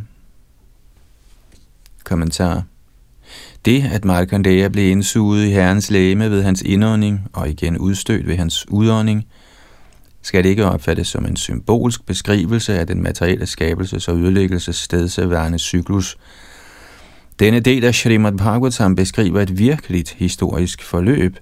[2.04, 2.64] Kommentar.
[3.66, 8.36] Det, at Markandeya blev indsuget i herrens læme ved hans indånding og igen udstødt ved
[8.36, 9.26] hans udånding,
[10.26, 15.60] skal det ikke opfattes som en symbolsk beskrivelse af den materielle skabelses- og ødelæggelses stedseværende
[15.60, 16.18] cyklus.
[17.40, 21.38] Denne del af Srimad Bhagavatam beskriver et virkeligt historisk forløb,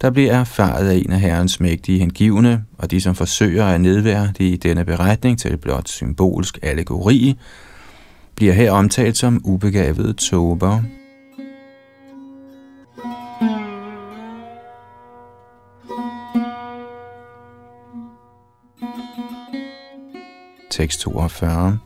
[0.00, 4.56] der bliver erfaret af en af herrens mægtige hengivne, og de, som forsøger at nedværdige
[4.56, 7.38] denne beretning til blot symbolsk allegori,
[8.36, 10.82] bliver her omtalt som ubegavede tober.
[20.74, 21.78] Tekst 42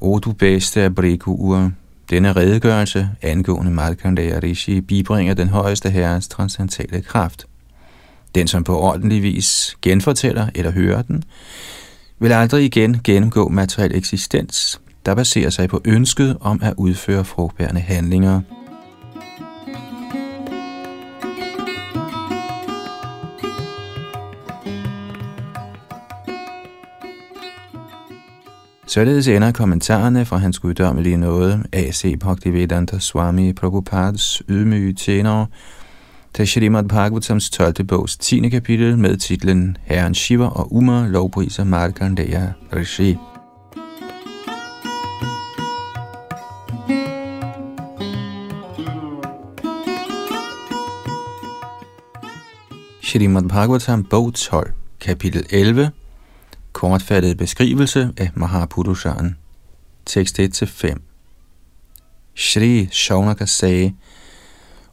[0.00, 1.70] O du bedste af Brikuur,
[2.10, 7.46] denne redegørelse angående Malkandaya Rishi bibringer den højeste herres transcendentale kraft.
[8.34, 11.24] Den, som på ordentlig vis genfortæller eller hører den,
[12.18, 17.80] vil aldrig igen gennemgå materiel eksistens, der baserer sig på ønsket om at udføre frugtbærende
[17.80, 18.40] handlinger.
[28.88, 32.16] Således ender kommentarerne fra hans guddommelige nåde, A.C.
[32.20, 35.46] Bhaktivedanta Swami Prabhupads ydmyge tjenere,
[36.34, 37.86] til Shrimad Bhagavatams 12.
[37.86, 38.48] bogs 10.
[38.48, 43.16] kapitel med titlen Herren Shiva og Uma lovpriser Markandeya Rishi.
[53.02, 55.90] Shrimad Bhagavatam, bog 12, kapitel 11,
[56.76, 59.36] Kortfattede beskrivelse af Mahapurusharen.
[60.06, 60.94] Tekst 1-5
[62.34, 63.92] Shri Shaunaka sagde,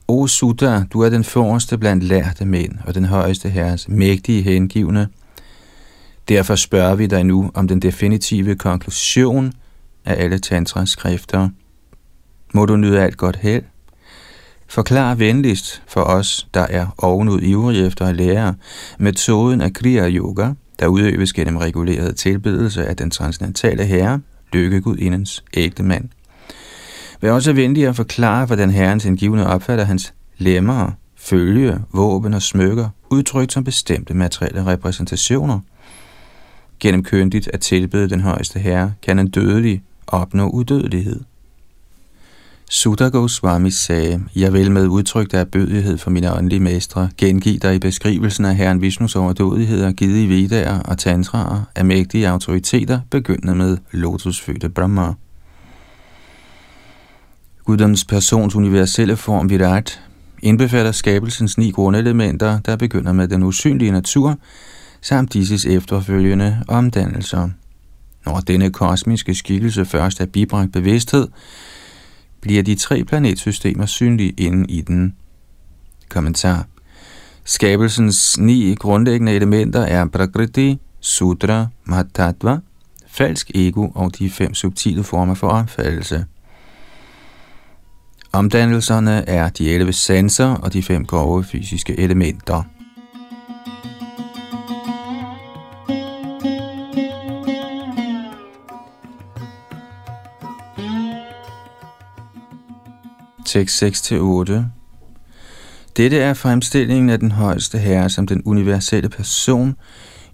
[0.08, 5.08] O Sutta, du er den forreste blandt lærte mænd og den højeste herres mægtige hengivne.
[6.28, 9.52] Derfor spørger vi dig nu om den definitive konklusion
[10.04, 11.48] af alle tantras skrifter.
[12.54, 13.64] Må du nyde alt godt held?
[14.68, 18.54] Forklar venligst for os, der er ovenud ivrige efter at lære
[18.98, 24.20] metoden af Kriya Yoga, der udøves gennem reguleret tilbedelse af den transcendentale herre,
[24.52, 26.08] lykkegudindens ægte mand.
[27.20, 32.88] Vær også venlig at forklare, hvordan herrens indgivende opfatter hans lemmer, følge, våben og smykker,
[33.10, 35.60] udtrykt som bestemte materielle repræsentationer.
[36.80, 41.20] Gennem køndigt at tilbede den højeste herre, kan en dødelig opnå udødelighed.
[42.74, 47.74] Sutta Goswami sagde, jeg vil med udtryk af bødighed for mine åndelige mestre gengive dig
[47.74, 53.54] i beskrivelsen af Herren Vishnus overdådigheder givet i Vedaer og Tantraer af mægtige autoriteter, begyndende
[53.54, 55.12] med lotusfødte Brahma.
[57.64, 60.00] Guddoms persons universelle form Virat
[60.42, 64.38] indbefatter skabelsens ni grundelementer, der begynder med den usynlige natur,
[65.00, 67.48] samt disses efterfølgende omdannelser.
[68.26, 71.28] Når denne kosmiske skikkelse først er bibragt bevidsthed,
[72.44, 75.16] bliver de tre planetsystemer synlige inde i den.
[76.08, 76.66] Kommentar.
[77.44, 82.58] Skabelsens ni grundlæggende elementer er Prakriti, Sudra, Mahatattva,
[83.06, 86.24] falsk ego og de fem subtile former for opfattelse.
[88.32, 92.62] Omdannelserne er de 11 sanser og de fem grove fysiske elementer.
[103.54, 104.52] Tekst 6-8
[105.96, 109.74] Dette er fremstillingen af den højeste herre som den universelle person,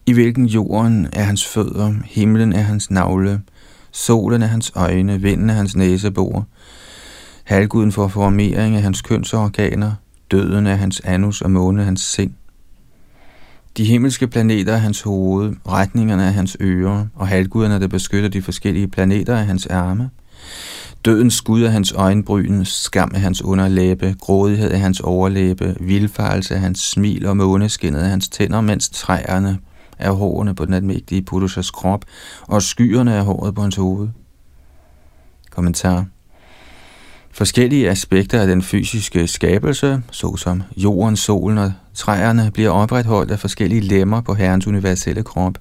[0.06, 3.40] i hvilken jorden er hans fødder, himlen er hans navle,
[3.92, 6.46] solen er hans øjne, vinden er hans næsebor,
[7.44, 9.92] halvguden for formering af hans kønsorganer,
[10.30, 12.32] døden er hans anus og måne hans sind.
[13.76, 18.42] De himmelske planeter er hans hoved, retningerne er hans ører, og halvguderne, der beskytter de
[18.42, 20.10] forskellige planeter, er hans arme.
[21.04, 26.60] Dødens skud af hans øjenbryn, skam af hans underlæbe, grådighed af hans overlæbe, vildfarelse af
[26.60, 29.58] hans smil og måneskinnet af hans tænder, mens træerne
[29.98, 32.04] er hårene på den almægtige Purushas krop,
[32.42, 34.08] og skyerne er håret på hans hoved.
[35.50, 36.04] Kommentar
[37.30, 43.80] Forskellige aspekter af den fysiske skabelse, såsom jorden, solen og træerne, bliver opretholdt af forskellige
[43.80, 45.58] lemmer på Herrens universelle krop.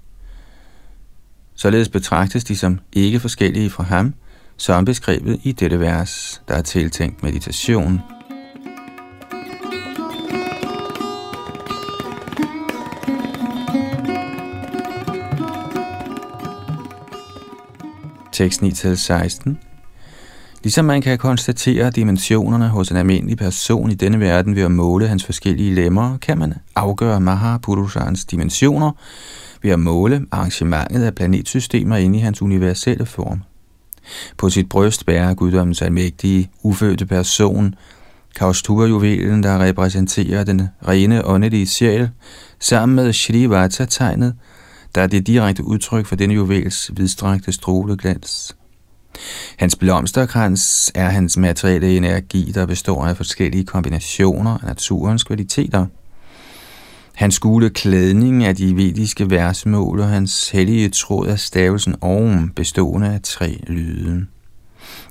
[1.56, 4.14] Således betragtes de som ikke forskellige fra ham,
[4.60, 8.02] som beskrevet i dette vers, der er tiltænkt meditation.
[18.32, 19.50] Tekst 9-16
[20.64, 25.08] Ligesom man kan konstatere dimensionerne hos en almindelig person i denne verden ved at måle
[25.08, 28.92] hans forskellige lemmer, kan man afgøre Mahapurushans dimensioner
[29.62, 33.42] ved at måle arrangementet af planetsystemer inde i hans universelle form.
[34.38, 37.76] På sit bryst bærer guddommens almægtige, ufødte person,
[38.36, 42.10] Kaustura-juvelen, der repræsenterer den rene åndelige sjæl,
[42.60, 44.36] sammen med Shrivata-tegnet,
[44.96, 48.56] der er det direkte udtryk for denne juvels vidstrakte stråleglans.
[49.58, 55.86] Hans blomsterkrans er hans materielle energi, der består af forskellige kombinationer af naturens kvaliteter.
[57.20, 63.14] Hans gule klædning er de vediske versmål, og hans hellige tråd er stavelsen Om, bestående
[63.14, 64.26] af tre lyde.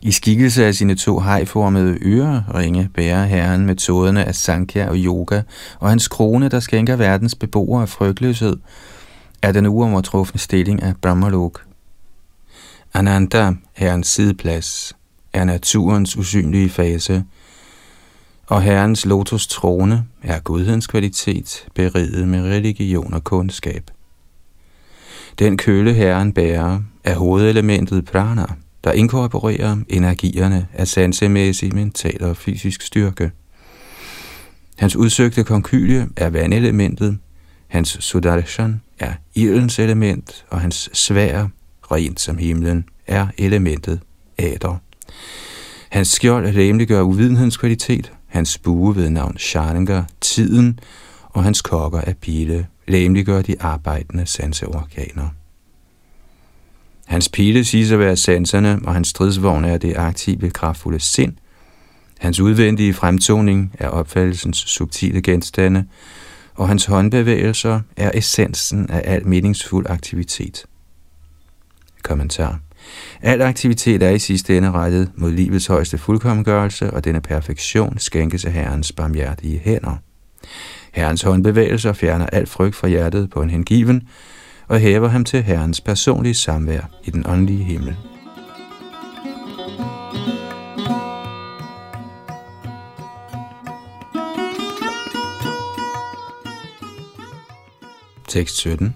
[0.03, 5.43] I skikkelse af sine to hejformede øreringe bærer herren metoderne af Sankhya og Yoga,
[5.79, 8.57] og hans krone, der skænker verdens beboere af frygtløshed,
[9.43, 11.65] er den uovertrufne stilling af Brahmalok.
[12.95, 14.97] Ananda, herrens sideplads,
[15.33, 17.25] er naturens usynlige fase,
[18.49, 23.91] og herrens lotus trone er godhedens kvalitet, beriget med religion og kundskab.
[25.39, 28.47] Den køle herren bærer er hovedelementet prana,
[28.85, 33.31] der inkorporerer energierne af sansemæssig, mental og fysisk styrke.
[34.79, 37.19] Hans udsøgte konkylie er vandelementet,
[37.69, 41.47] hans sudarshan er ildens element, og hans svær
[41.93, 44.01] rent som himlen, er elementet
[44.39, 44.77] æder.
[45.89, 50.81] Hans skjold lemliggør uvidenhedens kvalitet, hans bue ved navn Scharninger, tiden,
[51.25, 55.29] og hans kokker af pile læmliggør de arbejdende sanseorganer.
[57.07, 61.33] Hans pile siges at være sanserne, og hans stridsvogn er det aktive, kraftfulde sind.
[62.19, 65.85] Hans udvendige fremtoning er opfattelsens subtile genstande,
[66.55, 70.67] og hans håndbevægelser er essensen af al meningsfuld aktivitet.
[72.03, 72.61] Kommentar.
[73.23, 78.45] Al aktivitet er i sidste ende rettet mod livets højeste fuldkommengørelse, og denne perfektion skænkes
[78.45, 79.97] af Herrens barmhjertige hænder.
[80.93, 84.09] Herrens håndbevægelser fjerner al frygt fra hjertet på en hengiven,
[84.69, 87.97] og hæver ham til Herrens personlige samvær i den åndelige himmel.
[98.29, 98.95] Tekst 17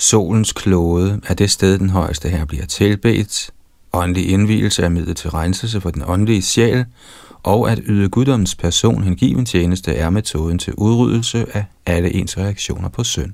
[0.00, 3.50] Solens klode er det sted, den højeste her bliver tilbedt.
[3.92, 6.84] Åndelig indvielse er midlet til renselse for den åndelige sjæl,
[7.42, 12.88] og at yde guddommens person hengiven tjeneste er metoden til udryddelse af alle ens reaktioner
[12.88, 13.32] på synd.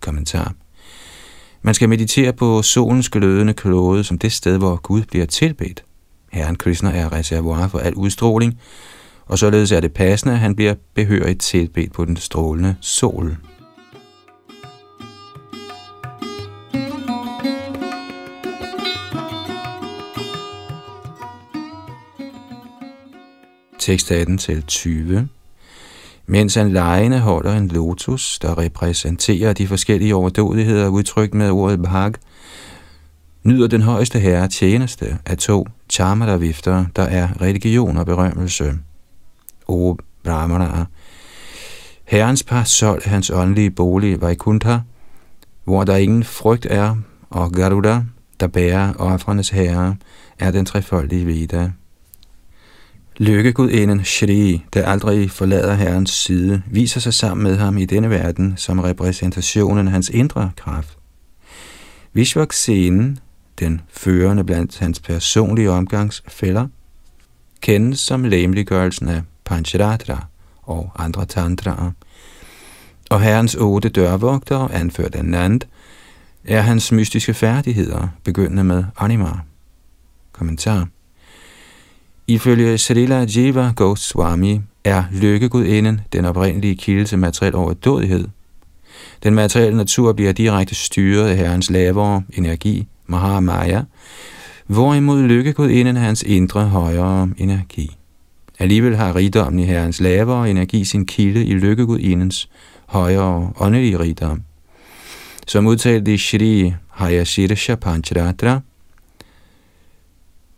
[0.00, 0.54] Kommentar
[1.62, 5.84] Man skal meditere på solens glødende klode som det sted, hvor Gud bliver tilbedt.
[6.32, 8.58] Herren Krishna er reservoir for al udstråling,
[9.26, 13.36] og således er det passende, at han bliver behørigt tilbedt på den strålende sol.
[23.90, 25.28] Tekst 18 til 20.
[26.26, 32.12] Mens han lejende holder en lotus, der repræsenterer de forskellige overdådigheder udtrykt med ordet bhag,
[33.42, 38.78] nyder den højeste herre tjeneste af to charmadavifter, der er religion og berømmelse.
[39.68, 40.84] O brahmana,
[42.04, 44.78] herrens sol er hans åndelige bolig Vaikuntha,
[45.64, 46.96] hvor der ingen frygt er,
[47.30, 48.02] og Garuda,
[48.40, 49.96] der bærer offrenes herre,
[50.38, 51.70] er den trefoldige Veda.
[53.20, 58.54] Lykkegudinden Shri, der aldrig forlader Herrens side, viser sig sammen med ham i denne verden
[58.56, 60.98] som repræsentationen af hans indre kraft.
[62.12, 63.18] Vishvaksenen,
[63.58, 66.68] den førende blandt hans personlige omgangsfælder,
[67.60, 70.26] kendes som læmeliggørelsen af Pancharatra
[70.62, 71.90] og andre tantraer.
[73.10, 75.60] Og herrens otte dørvogtere, anført af Nand,
[76.44, 79.30] er hans mystiske færdigheder, begyndende med anima.
[80.32, 80.88] Kommentar
[82.30, 88.28] Ifølge Srila Jiva Goswami er lykkegudinden den oprindelige kilde til materiel overdådighed.
[89.22, 93.82] Den materielle natur bliver direkte styret af herrens lavere energi, Mahamaya,
[94.66, 97.96] hvorimod lykkegudinden er hans indre højere energi.
[98.58, 102.48] Alligevel har rigdommen i herrens lavere energi sin kilde i lykkegudindens
[102.86, 104.42] højere åndelige rigdom.
[105.46, 108.60] Som udtalt i Shri Hayashirsha Pancharatra,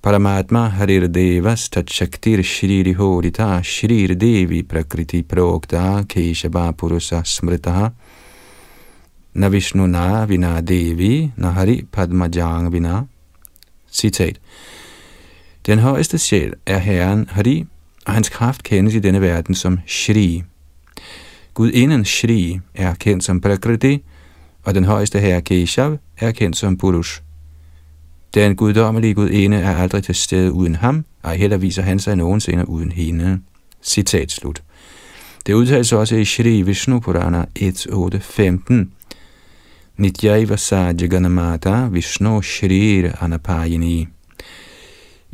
[0.03, 7.92] Paramatma Harir Devas Tatshaktir Shriri Horita Shrir Devi Prakriti Prokta Keshava Purusa Smritaha
[9.34, 13.07] Na Vishnu Na Vina Devi Na Hari Padmajang Vina
[13.92, 14.40] Citat
[15.66, 17.66] Den højeste sjæl er Herren Hari,
[18.07, 20.42] og hans kraft kendes i denne verden som Shri.
[21.55, 24.03] Gudinden Shri er kendt som Prakriti,
[24.64, 27.22] og den højeste herre Keshav er kendt som Purush.
[28.35, 32.68] Den guddommelige gudinde er aldrig til stede uden ham, og heller viser han sig nogensinde
[32.68, 33.41] uden hende.
[33.83, 34.62] Citat slut.
[35.47, 38.74] Det udtales også i Shri Vishnu Purana 1.8.15.
[39.97, 44.09] Nityaiva Sajaganamata Vishnu Shrir Anapayini.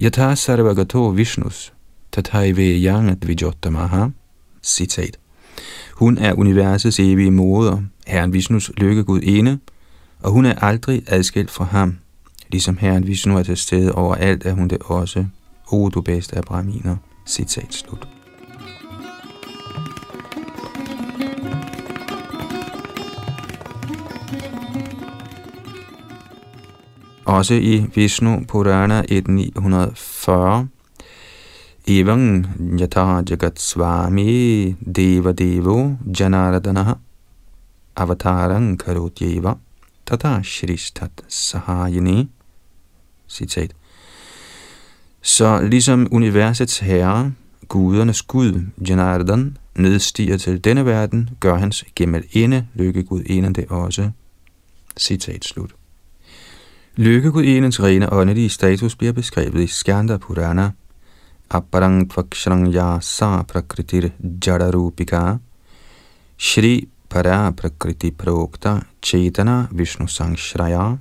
[0.03, 1.72] Yatha Sarvagato Vishnus
[2.12, 4.09] Tathaive Yang Dvijottamaha.
[4.62, 5.18] Citat.
[5.94, 9.59] Hun er universets evige moder, Herren Vishnus lykkegudinde,
[10.22, 11.99] og hun er aldrig adskilt fra ham.
[12.51, 15.24] Ligesom Herren Vishnu er til stede overalt, er hun det også.
[15.72, 16.96] O, du bedste af braminer.
[17.26, 18.09] Citat slut.
[27.24, 30.68] Også i Vishnu Purana 1940,
[31.86, 32.46] Evang
[32.80, 36.94] Yata Jagat Swami Deva Devo Janaradana
[37.96, 39.55] Avatarang Karotyeva
[40.07, 42.38] Tata Shristat Sahayini
[43.28, 43.72] Citat.
[45.22, 47.32] Så ligesom universets herre,
[47.68, 51.84] gudernes gud, Janardan, nedstiger til denne verden, gør hans
[52.32, 54.10] inde lykkegudinderne det også.
[54.98, 55.74] Citat slut.
[56.96, 60.70] Lykkegudindens rene åndelige status bliver beskrevet i Skanda Purana.
[61.50, 64.10] Aparang Tvakshrang Yasa Prakritir
[64.46, 65.36] Jadarupika
[66.38, 70.96] Shri Para Prakriti Prokta Chetana Vishnu Sangshraya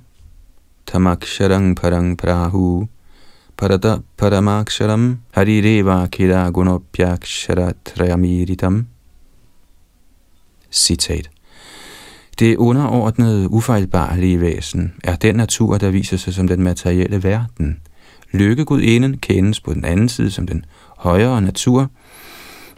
[0.88, 2.88] tamaksharang parang prahu
[3.56, 8.86] parata paramaksharam harireva kira gunopyakshara trayamiritam.
[10.70, 11.30] Citat.
[12.38, 17.80] Det underordnede, ufejlbarlige væsen er den natur, der viser sig som den materielle verden.
[18.32, 20.64] Lykkegudinden kendes på den anden side som den
[20.96, 21.90] højere natur,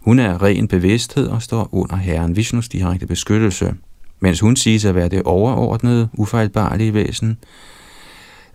[0.01, 3.75] Hun er ren bevidsthed og står under Herren Vishnus direkte beskyttelse.
[4.21, 7.39] Mens hun siges at være det overordnede, ufejlbarlige væsen,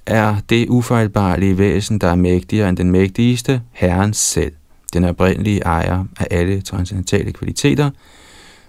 [0.05, 4.51] er det ufejlbarlige væsen, der er mægtigere end den mægtigste, Herren selv,
[4.93, 7.89] den oprindelige ejer af alle transcendentale kvaliteter.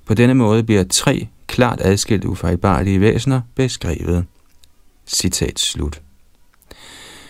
[0.07, 4.25] På denne måde bliver tre klart adskilte ufejlbarlige væsener beskrevet.
[5.07, 6.01] Citat slut.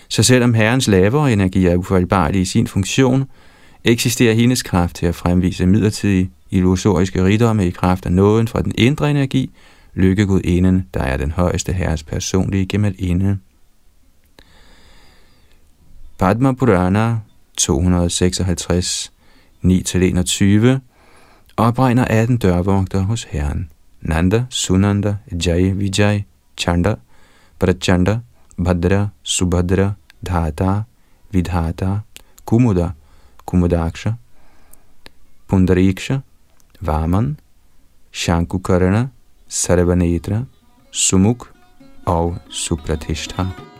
[0.08, 3.24] Så selvom Herrens lavere energi er ufejlbarlig i sin funktion,
[3.84, 8.72] eksisterer hendes kraft til at fremvise midlertidige illusoriske rigdomme i kraft af nåden fra den
[8.78, 9.50] indre energi,
[9.94, 13.38] lykkegudinden, der er den højeste herres personlige gemalinde.
[16.18, 17.20] Padma Purana
[17.56, 19.10] 256,
[19.62, 20.80] 9-21
[21.56, 23.68] opregner 18 dørvogter hos Herren.
[24.00, 26.24] Nanda, Sunanda, Jai, Vijay,
[26.56, 26.94] Chanda,
[27.60, 28.20] Prachanda,
[28.56, 30.84] Bhadra, Subhadra, Dhata,
[31.32, 32.00] Vidhata,
[32.46, 32.90] Kumuda,
[33.46, 34.14] Kumudaksha,
[35.48, 36.22] Pundariksha,
[36.80, 37.36] Vaman,
[38.12, 39.10] Shankukarana,
[39.48, 40.46] Sarvanetra,
[40.92, 41.52] Sumuk
[42.06, 43.75] og Supratishta.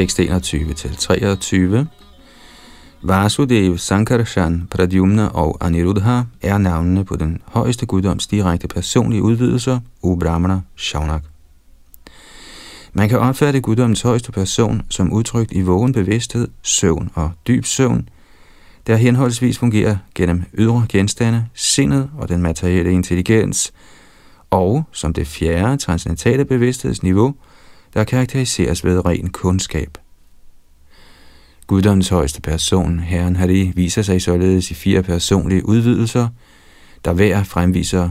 [0.00, 1.84] Tekst 21-23.
[3.02, 10.60] Vasudev, Sankarshan, Pradyumna og Aniruddha er navnene på den højeste guddoms direkte personlige udvidelser, Ubrahmana
[10.76, 11.22] Shaunak.
[12.92, 18.08] Man kan opfatte guddommens højeste person som udtrykt i vågen bevidsthed, søvn og dyb søvn,
[18.86, 23.72] der henholdsvis fungerer gennem ydre genstande, sindet og den materielle intelligens,
[24.50, 27.34] og som det fjerde transcendentale bevidsthedsniveau–
[27.94, 29.98] der karakteriseres ved ren kundskab.
[31.66, 36.28] Guddoms højeste person, Herren Hari, viser sig således i fire personlige udvidelser,
[37.04, 38.10] der hver fremviser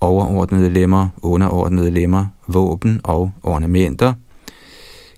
[0.00, 4.14] overordnede lemmer, underordnede lemmer, våben og ornamenter.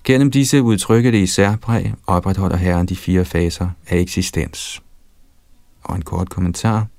[0.03, 4.81] Gennem disse udtrykkelige særpræg opretholder Herren de fire faser af eksistens.
[5.83, 6.87] Og en kort kommentar–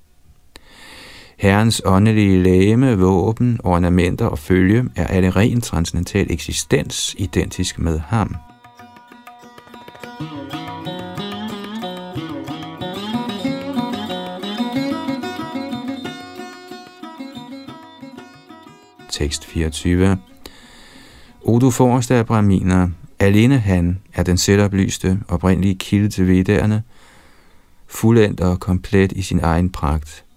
[1.41, 8.37] Herrens åndelige læme, våben, ornamenter og følge er alle ren transcendental eksistens identisk med ham.
[19.11, 20.19] Tekst 24
[21.43, 22.89] O du forreste af braminer,
[23.19, 26.83] alene han er den selvoplyste, oprindelige kilde til vedderne,
[27.87, 30.25] fuldendt og komplet i sin egen pragt–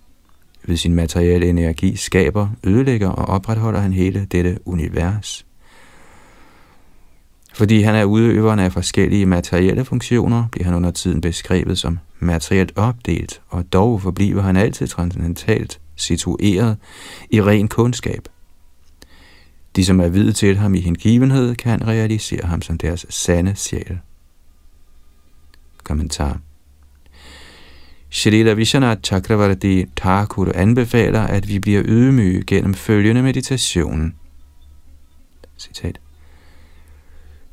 [0.65, 5.45] ved sin materielle energi skaber, ødelægger og opretholder han hele dette univers.
[7.53, 12.71] Fordi han er udøveren af forskellige materielle funktioner, bliver han under tiden beskrevet som materielt
[12.75, 16.77] opdelt, og dog forbliver han altid transcendentalt situeret
[17.29, 18.27] i ren kundskab.
[19.75, 23.99] De, som er videt til ham i hengivenhed, kan realisere ham som deres sande sjæl.
[25.83, 26.39] Kommentar
[28.15, 34.13] Shrita Vishana Chakravarti Thakur anbefaler, at vi bliver ydmyge gennem følgende meditation.
[35.57, 35.99] Citat.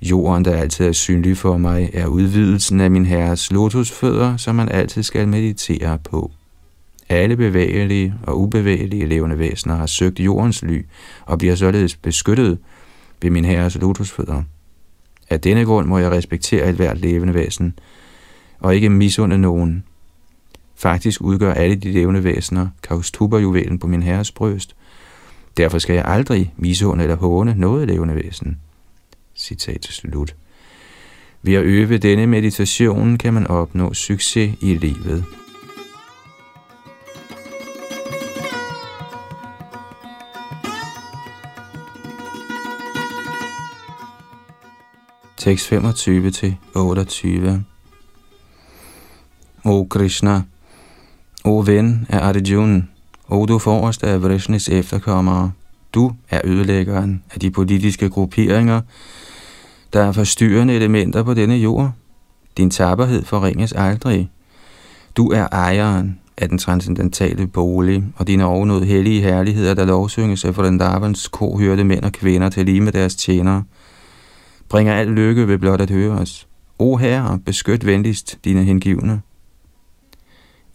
[0.03, 4.69] Jorden, der altid er synlig for mig, er udvidelsen af min herres lotusfødder, som man
[4.69, 6.31] altid skal meditere på.
[7.09, 10.87] Alle bevægelige og ubevægelige levende væsener har søgt jordens ly
[11.27, 12.59] og bliver således beskyttet
[13.23, 14.43] ved min herres lotusfødder.
[15.31, 17.79] Af denne grund må jeg respektere et hvert levende væsen,
[18.59, 19.85] og ikke misunde nogen,
[20.81, 24.77] Faktisk udgør alle de levende væsener kaustuberjuvelen på min herres bryst.
[25.57, 28.61] Derfor skal jeg aldrig misunde eller håne noget levende væsen.
[29.37, 30.37] Citat slut.
[31.43, 35.25] Ved at øve denne meditation kan man opnå succes i livet.
[45.37, 47.65] Tekst 25 til 28.
[49.65, 50.43] O Krishna,
[51.45, 52.83] o ven af Arjuna,
[53.29, 55.53] o du forrest af Vrishnis efterkommere,
[55.93, 58.81] du er ødelæggeren af de politiske grupperinger,
[59.93, 61.93] der er forstyrrende elementer på denne jord.
[62.57, 64.31] Din tapperhed forringes aldrig.
[65.17, 70.57] Du er ejeren af den transcendentale bolig, og dine ovenåde hellige herligheder, der lovsynges af
[70.57, 73.65] Vrindavans kohørte mænd og kvinder til lige med deres tjenere,
[74.69, 76.47] bringer al lykke ved blot at høre os.
[76.79, 79.21] O Herre, beskyt venligst dine hengivne.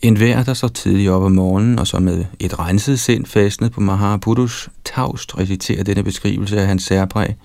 [0.01, 3.71] En hver, der så tidligt op om morgenen, og så med et renset sind fastnet
[3.71, 7.35] på Mahapurush, tavst reciterer denne beskrivelse af hans særpræg,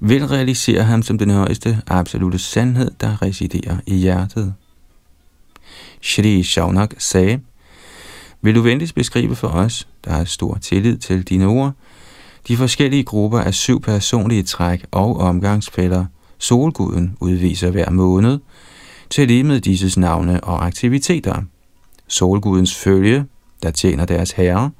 [0.00, 4.54] vil realisere ham som den højeste absolute sandhed, der residerer i hjertet.
[6.02, 7.40] Shri Shaunak sagde,
[8.42, 11.72] Vil du venligst beskrive for os, der har stor tillid til dine ord,
[12.48, 16.04] de forskellige grupper af syv personlige træk og omgangsfælder,
[16.38, 18.38] solguden udviser hver måned,
[19.10, 21.42] til lige med disses navne og aktiviteter.
[22.12, 23.24] Solgudens følge,
[23.62, 24.70] der tjener deres herre,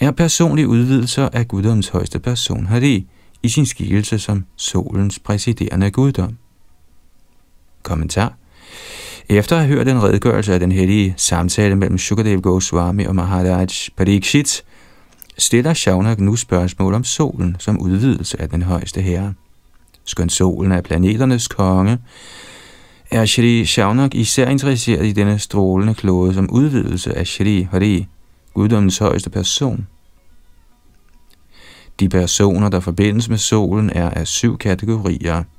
[0.00, 3.06] er personlige udvidelser af guddoms højeste person Hari
[3.42, 6.36] i sin skikkelse som solens præsiderende guddom.
[7.82, 8.34] Kommentar
[9.28, 13.66] efter at have hørt en redegørelse af den hellige samtale mellem Shukadev Goswami og Maharaj
[13.96, 14.64] Parikshit,
[15.38, 19.34] stiller Shaunak nu spørgsmål om solen som udvidelse af den højeste herre.
[20.04, 21.98] Skøn solen er planeternes konge,
[23.10, 28.06] er Shri Shaunak især interesseret i denne strålende klode som udvidelse af Shri Hari,
[28.54, 29.86] guddommens højeste person.
[32.00, 35.42] De personer, der forbindes med solen, er af syv kategorier–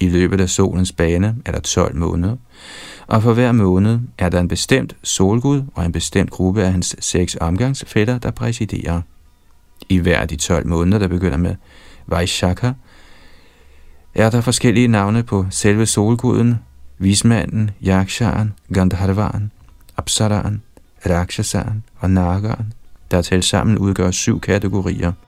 [0.00, 2.36] i løbet af solens bane er der 12 måneder,
[3.06, 6.96] og for hver måned er der en bestemt solgud og en bestemt gruppe af hans
[6.98, 9.00] seks omgangsfætter, der præsiderer.
[9.88, 11.54] I hver af de 12 måneder, der begynder med
[12.06, 12.72] Vaishaka,
[14.14, 16.58] er der forskellige navne på selve solguden,
[16.98, 19.52] vismanden, yaksharen, gandharvaren,
[19.96, 20.62] apsararen,
[21.06, 22.72] rakshasaren og nagaren,
[23.10, 25.12] der til sammen udgør syv kategorier–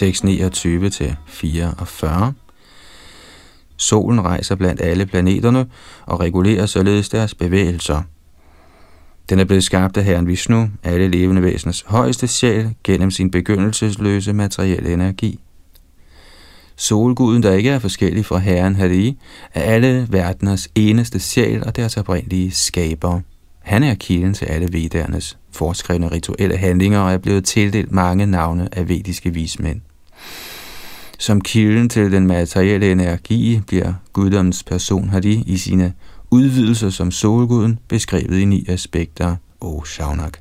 [0.00, 2.34] tekst 29 til 44.
[3.76, 5.66] Solen rejser blandt alle planeterne
[6.06, 8.02] og regulerer således deres bevægelser.
[9.30, 14.32] Den er blevet skabt af Herren Vishnu, alle levende væseners højeste sjæl, gennem sin begyndelsesløse
[14.32, 15.40] materielle energi.
[16.76, 19.18] Solguden, der ikke er forskellig fra Herren Hari,
[19.54, 23.20] er alle verdeners eneste sjæl og deres oprindelige skaber.
[23.58, 28.68] Han er kilden til alle vedernes forskrevne rituelle handlinger og er blevet tildelt mange navne
[28.72, 29.80] af vediske vismænd.
[31.18, 35.92] Som kilden til den materielle energi bliver guddommens person Hari i sine
[36.30, 40.38] udvidelser som solguden beskrevet i ni aspekter, o Shaunak.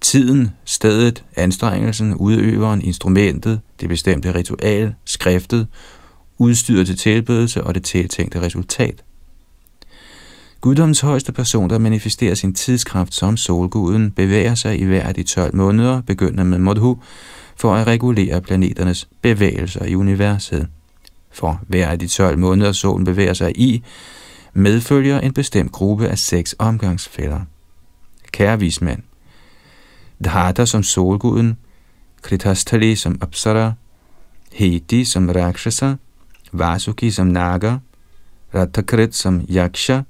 [0.00, 5.66] Tiden, stedet, anstrengelsen, udøveren, instrumentet, det bestemte ritual, skriftet,
[6.38, 9.04] udstyret til tilbedelse og det tiltænkte resultat.
[10.60, 15.22] Guddoms højeste person, der manifesterer sin tidskraft som solguden, bevæger sig i hver af de
[15.22, 16.98] 12 måneder, begyndende med Modhu,
[17.56, 20.68] for at regulere planeternes bevægelser i universet.
[21.32, 23.82] For hver af de 12 måneder solen bevæger sig i,
[24.54, 27.40] medfølger en bestemt gruppe af seks omgangsfælder.
[28.32, 29.02] Kære vismand,
[30.24, 31.56] Dhata som solguden,
[32.22, 33.72] Kritastali som Apsara,
[34.52, 35.94] Heti som Rakshasa,
[36.52, 37.76] Vasuki som Naga,
[38.54, 40.00] Ratakrit som Yaksha,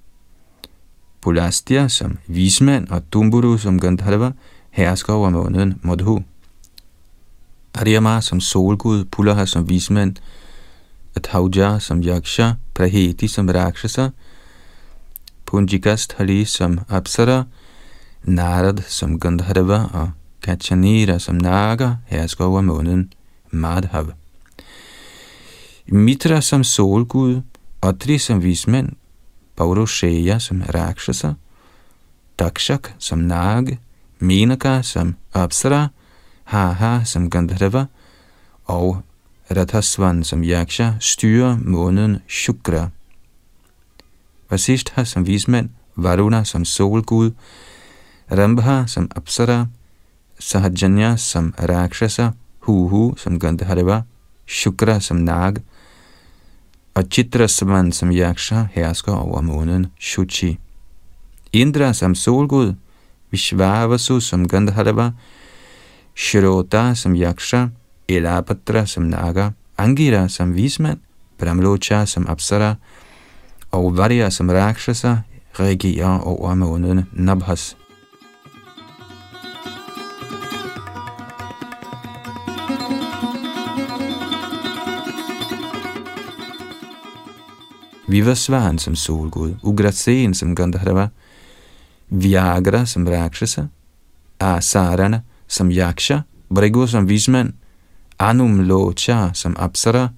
[1.20, 4.30] Pulastya som vismand og Dumburu som Gandharva
[4.70, 6.22] hersker over måneden Modhu.
[7.74, 10.16] Ariyama som solgud, Pulaha som vismand,
[11.16, 14.10] Athauja som yaksha, Praheti som rakshasa,
[15.54, 17.44] Kunjikasthali som apsara,
[18.26, 20.08] Narad som Gandharva og
[20.42, 23.12] Kachanira som naga hersker over måneden
[23.50, 24.10] Madhav.
[25.86, 27.42] Mitra som solgud,
[27.82, 28.96] Atri som vismand,
[29.56, 31.34] Paurusheya som rakshasa,
[32.38, 33.78] Dakshak som nag,
[34.18, 35.88] Menaka som apsara,
[36.44, 37.86] Haha som Gandharva
[38.66, 39.04] og
[39.50, 42.90] Rathasvan som Yaksha styrer måneden Shukra.
[44.54, 47.32] Vasishtha som vismand, Varuna som solgud,
[48.30, 49.66] Rambha som Apsara,
[50.38, 54.02] Sahajanya som Rakshasa, Huhu som Gandharva,
[54.46, 55.58] Shukra som Nag,
[56.94, 60.58] og Chitrasvan som Yaksha hersker over månen Shuchi.
[61.52, 62.74] Indra som solgud,
[63.30, 65.12] Vishvavasu som Gandharva,
[66.14, 67.68] Shrota som Yaksha,
[68.08, 70.98] Elapatra som Naga, Angira som Vismand,
[71.38, 72.76] Brahmlocha som Apsara
[73.74, 75.16] og Varya som Rakshasa
[75.58, 77.06] regerer over månederne.
[77.12, 77.76] Nabhas.
[88.08, 91.08] Vivasvan som solgud, Ugrasen som Gandharva,
[92.08, 93.66] Viagra som Rakshasa,
[94.40, 96.22] Asarana som Yaksha,
[96.54, 97.52] Brigu som vismand,
[98.18, 100.08] Anum Locha som Apsara.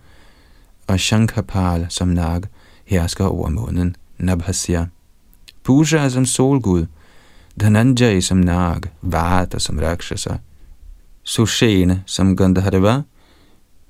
[0.88, 2.46] Og Shankapal som Nag
[2.86, 4.86] hersker over månen Nabhasya.
[5.64, 6.86] Puja som solgud,
[7.60, 10.38] Dhananjay som Nag, Vata som Rakshasa,
[11.24, 13.02] Sushene som Gandharva,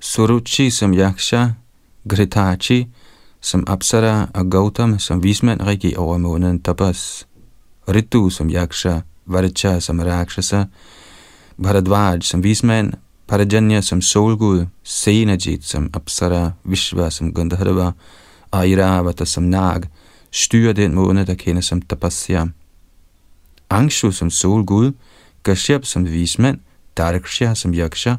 [0.00, 1.54] Suruchi som Yaksha,
[2.04, 2.86] Gritachi
[3.40, 7.26] som Apsara og Gautam som vismand regerer over månen Tapas.
[7.88, 10.66] Ritu som Yaksha, Varicha som Rakshasa,
[11.56, 12.94] Bharadvaj som vismand,
[13.26, 17.92] Parajanya som solgud, Senajit som Apsara, Vishva som Gandharva
[18.56, 19.88] Airavata som Nag,
[20.30, 22.46] styrer den måne, der kendes som Tapasya.
[23.70, 24.92] Angshu som solgud,
[25.44, 26.58] Kashyap som vismand,
[26.96, 28.16] Darksha som Yaksha,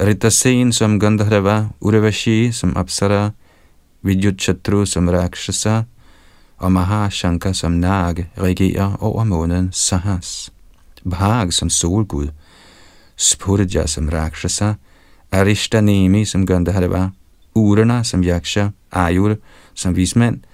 [0.00, 3.32] Ritasen som Gandharva, Uravashi som Apsara,
[4.02, 5.84] Vidyutchatru som Rakshasa.
[6.58, 10.50] Og Mahashanka som Nag regerer over månen Sahas.
[11.04, 12.30] Bhag som solgud,
[13.16, 14.74] Spurja som Rakshasa,
[15.32, 17.10] Arishtanemi som Gandharva,
[17.56, 19.36] Urana som Yaksha, Ayur
[19.74, 20.46] som vismand,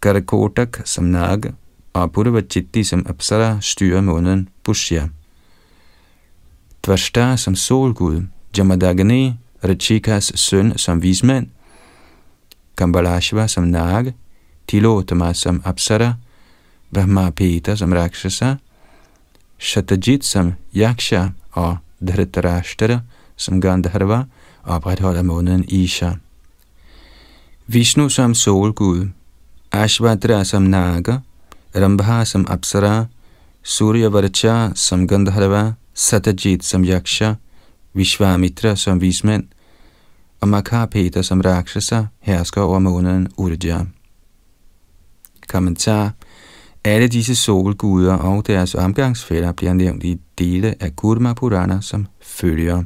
[0.00, 1.54] Karakotak som Nag
[1.94, 5.08] og Purvachitti som Apsara styrer månen Pushya.
[6.82, 8.26] Tvashta som solgud,
[8.56, 11.48] Jamadagni, Rachikas søn som vismand,
[12.76, 14.12] Kambalashva som Nag,
[14.66, 16.14] Tilotama som Apsara,
[16.92, 18.56] Brahma Peta som Rakshasa,
[19.58, 23.00] Shatajit som Yaksha og Dhritarashtra
[23.36, 24.26] som Gandharva
[24.64, 26.16] opretholder måneden Isha.
[27.68, 29.08] Vishnu som solgud,
[29.72, 31.20] Ashvadra som Naga,
[31.74, 33.06] Rambha som Apsara,
[33.62, 37.34] Surya Varcha som Gandharva, Satajit som Yaksha,
[37.92, 39.44] Vishvamitra som vismænd,
[40.40, 43.80] og Makarpeta som Rakshasa hersker over måneden Urja.
[45.48, 46.10] Kommentar
[46.84, 52.82] alle disse solguder og deres omgangsfælder bliver nævnt i dele af Kurma Purana som følger.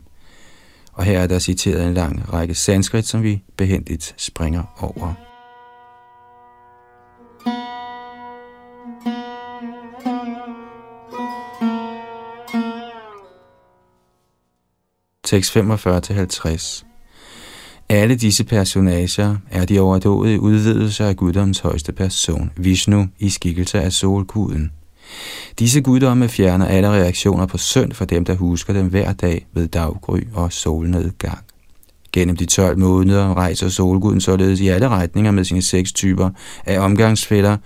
[1.01, 5.15] Og her er der citeret en lang række sanskrit, som vi behendigt springer over.
[15.25, 16.85] Tekst 45-50
[17.89, 23.93] alle disse personager er de overdåede udvidelser af guddoms højeste person, Vishnu, i skikkelse af
[23.93, 24.73] solguden.
[25.59, 29.69] Disse guddomme fjerner alle reaktioner på synd for dem, der husker dem hver dag ved
[29.69, 31.39] daggry og solnedgang.
[32.13, 36.31] Gennem de 12 måneder rejser solguden således i alle retninger med sine seks typer
[36.67, 37.57] af omgangsfælder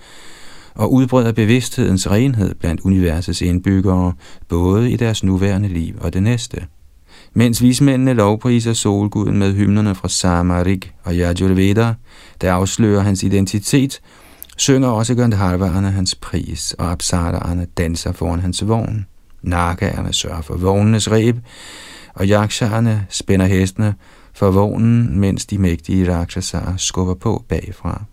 [0.75, 4.13] og udbreder bevidsthedens renhed blandt universets indbyggere,
[4.47, 6.65] både i deres nuværende liv og det næste.
[7.33, 11.93] Mens vismændene lovpriser solguden med hymnerne fra Samarik og Yajurveda,
[12.41, 14.01] der afslører hans identitet,
[14.55, 19.05] synger også Gandharverne hans pris, og absarderne danser foran hans vogn.
[19.41, 21.37] Nagaerne sørger for vognenes reb,
[22.13, 23.95] og Yakshaerne spænder hestene
[24.33, 28.03] for vognen, mens de mægtige Rakshasar skubber på bagfra.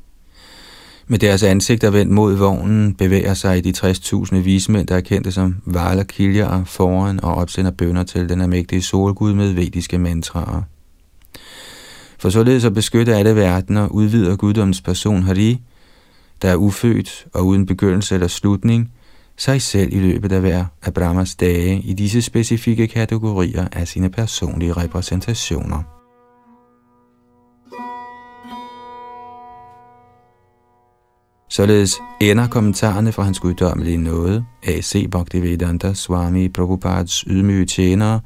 [1.07, 5.57] Med deres ansigter vendt mod vognen bevæger sig de 60.000 vismænd, der er kendte som
[5.67, 10.63] Valakilja foran og opsender bønder til den mægtige solgud med vediske mantraer.
[12.19, 15.61] For således at beskytte alle verdener udvider guddommens person Hari,
[16.43, 18.93] der er ufødt og uden begyndelse eller slutning,
[19.37, 24.11] sig selv i løbet af hver af Brahmas dage i disse specifikke kategorier af sine
[24.11, 25.83] personlige repræsentationer.
[31.51, 35.11] Således ender kommentarerne fra hans guddommelige nåde, A.C.
[35.11, 38.21] Bhaktivedanta Swami Prabhupads ydmyge tjenere,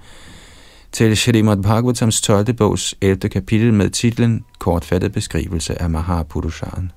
[0.93, 2.53] til Shrimad Bhagavatams 12.
[2.53, 3.29] bogs 11.
[3.29, 6.91] kapitel med titlen Kortfattet beskrivelse af Mahapurushan.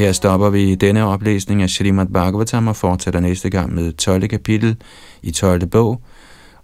[0.00, 4.28] Her stopper vi denne oplæsning af Srimad Bhagavatam og fortsætter næste gang med 12.
[4.28, 4.76] kapitel
[5.22, 5.66] i 12.
[5.66, 6.02] bog,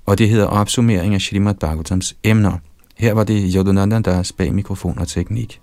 [0.07, 2.59] og det hedder opsummering af Srimad Bhagavatams emner.
[2.99, 5.61] Her var det Yodunandan, der bag mikrofon og teknik.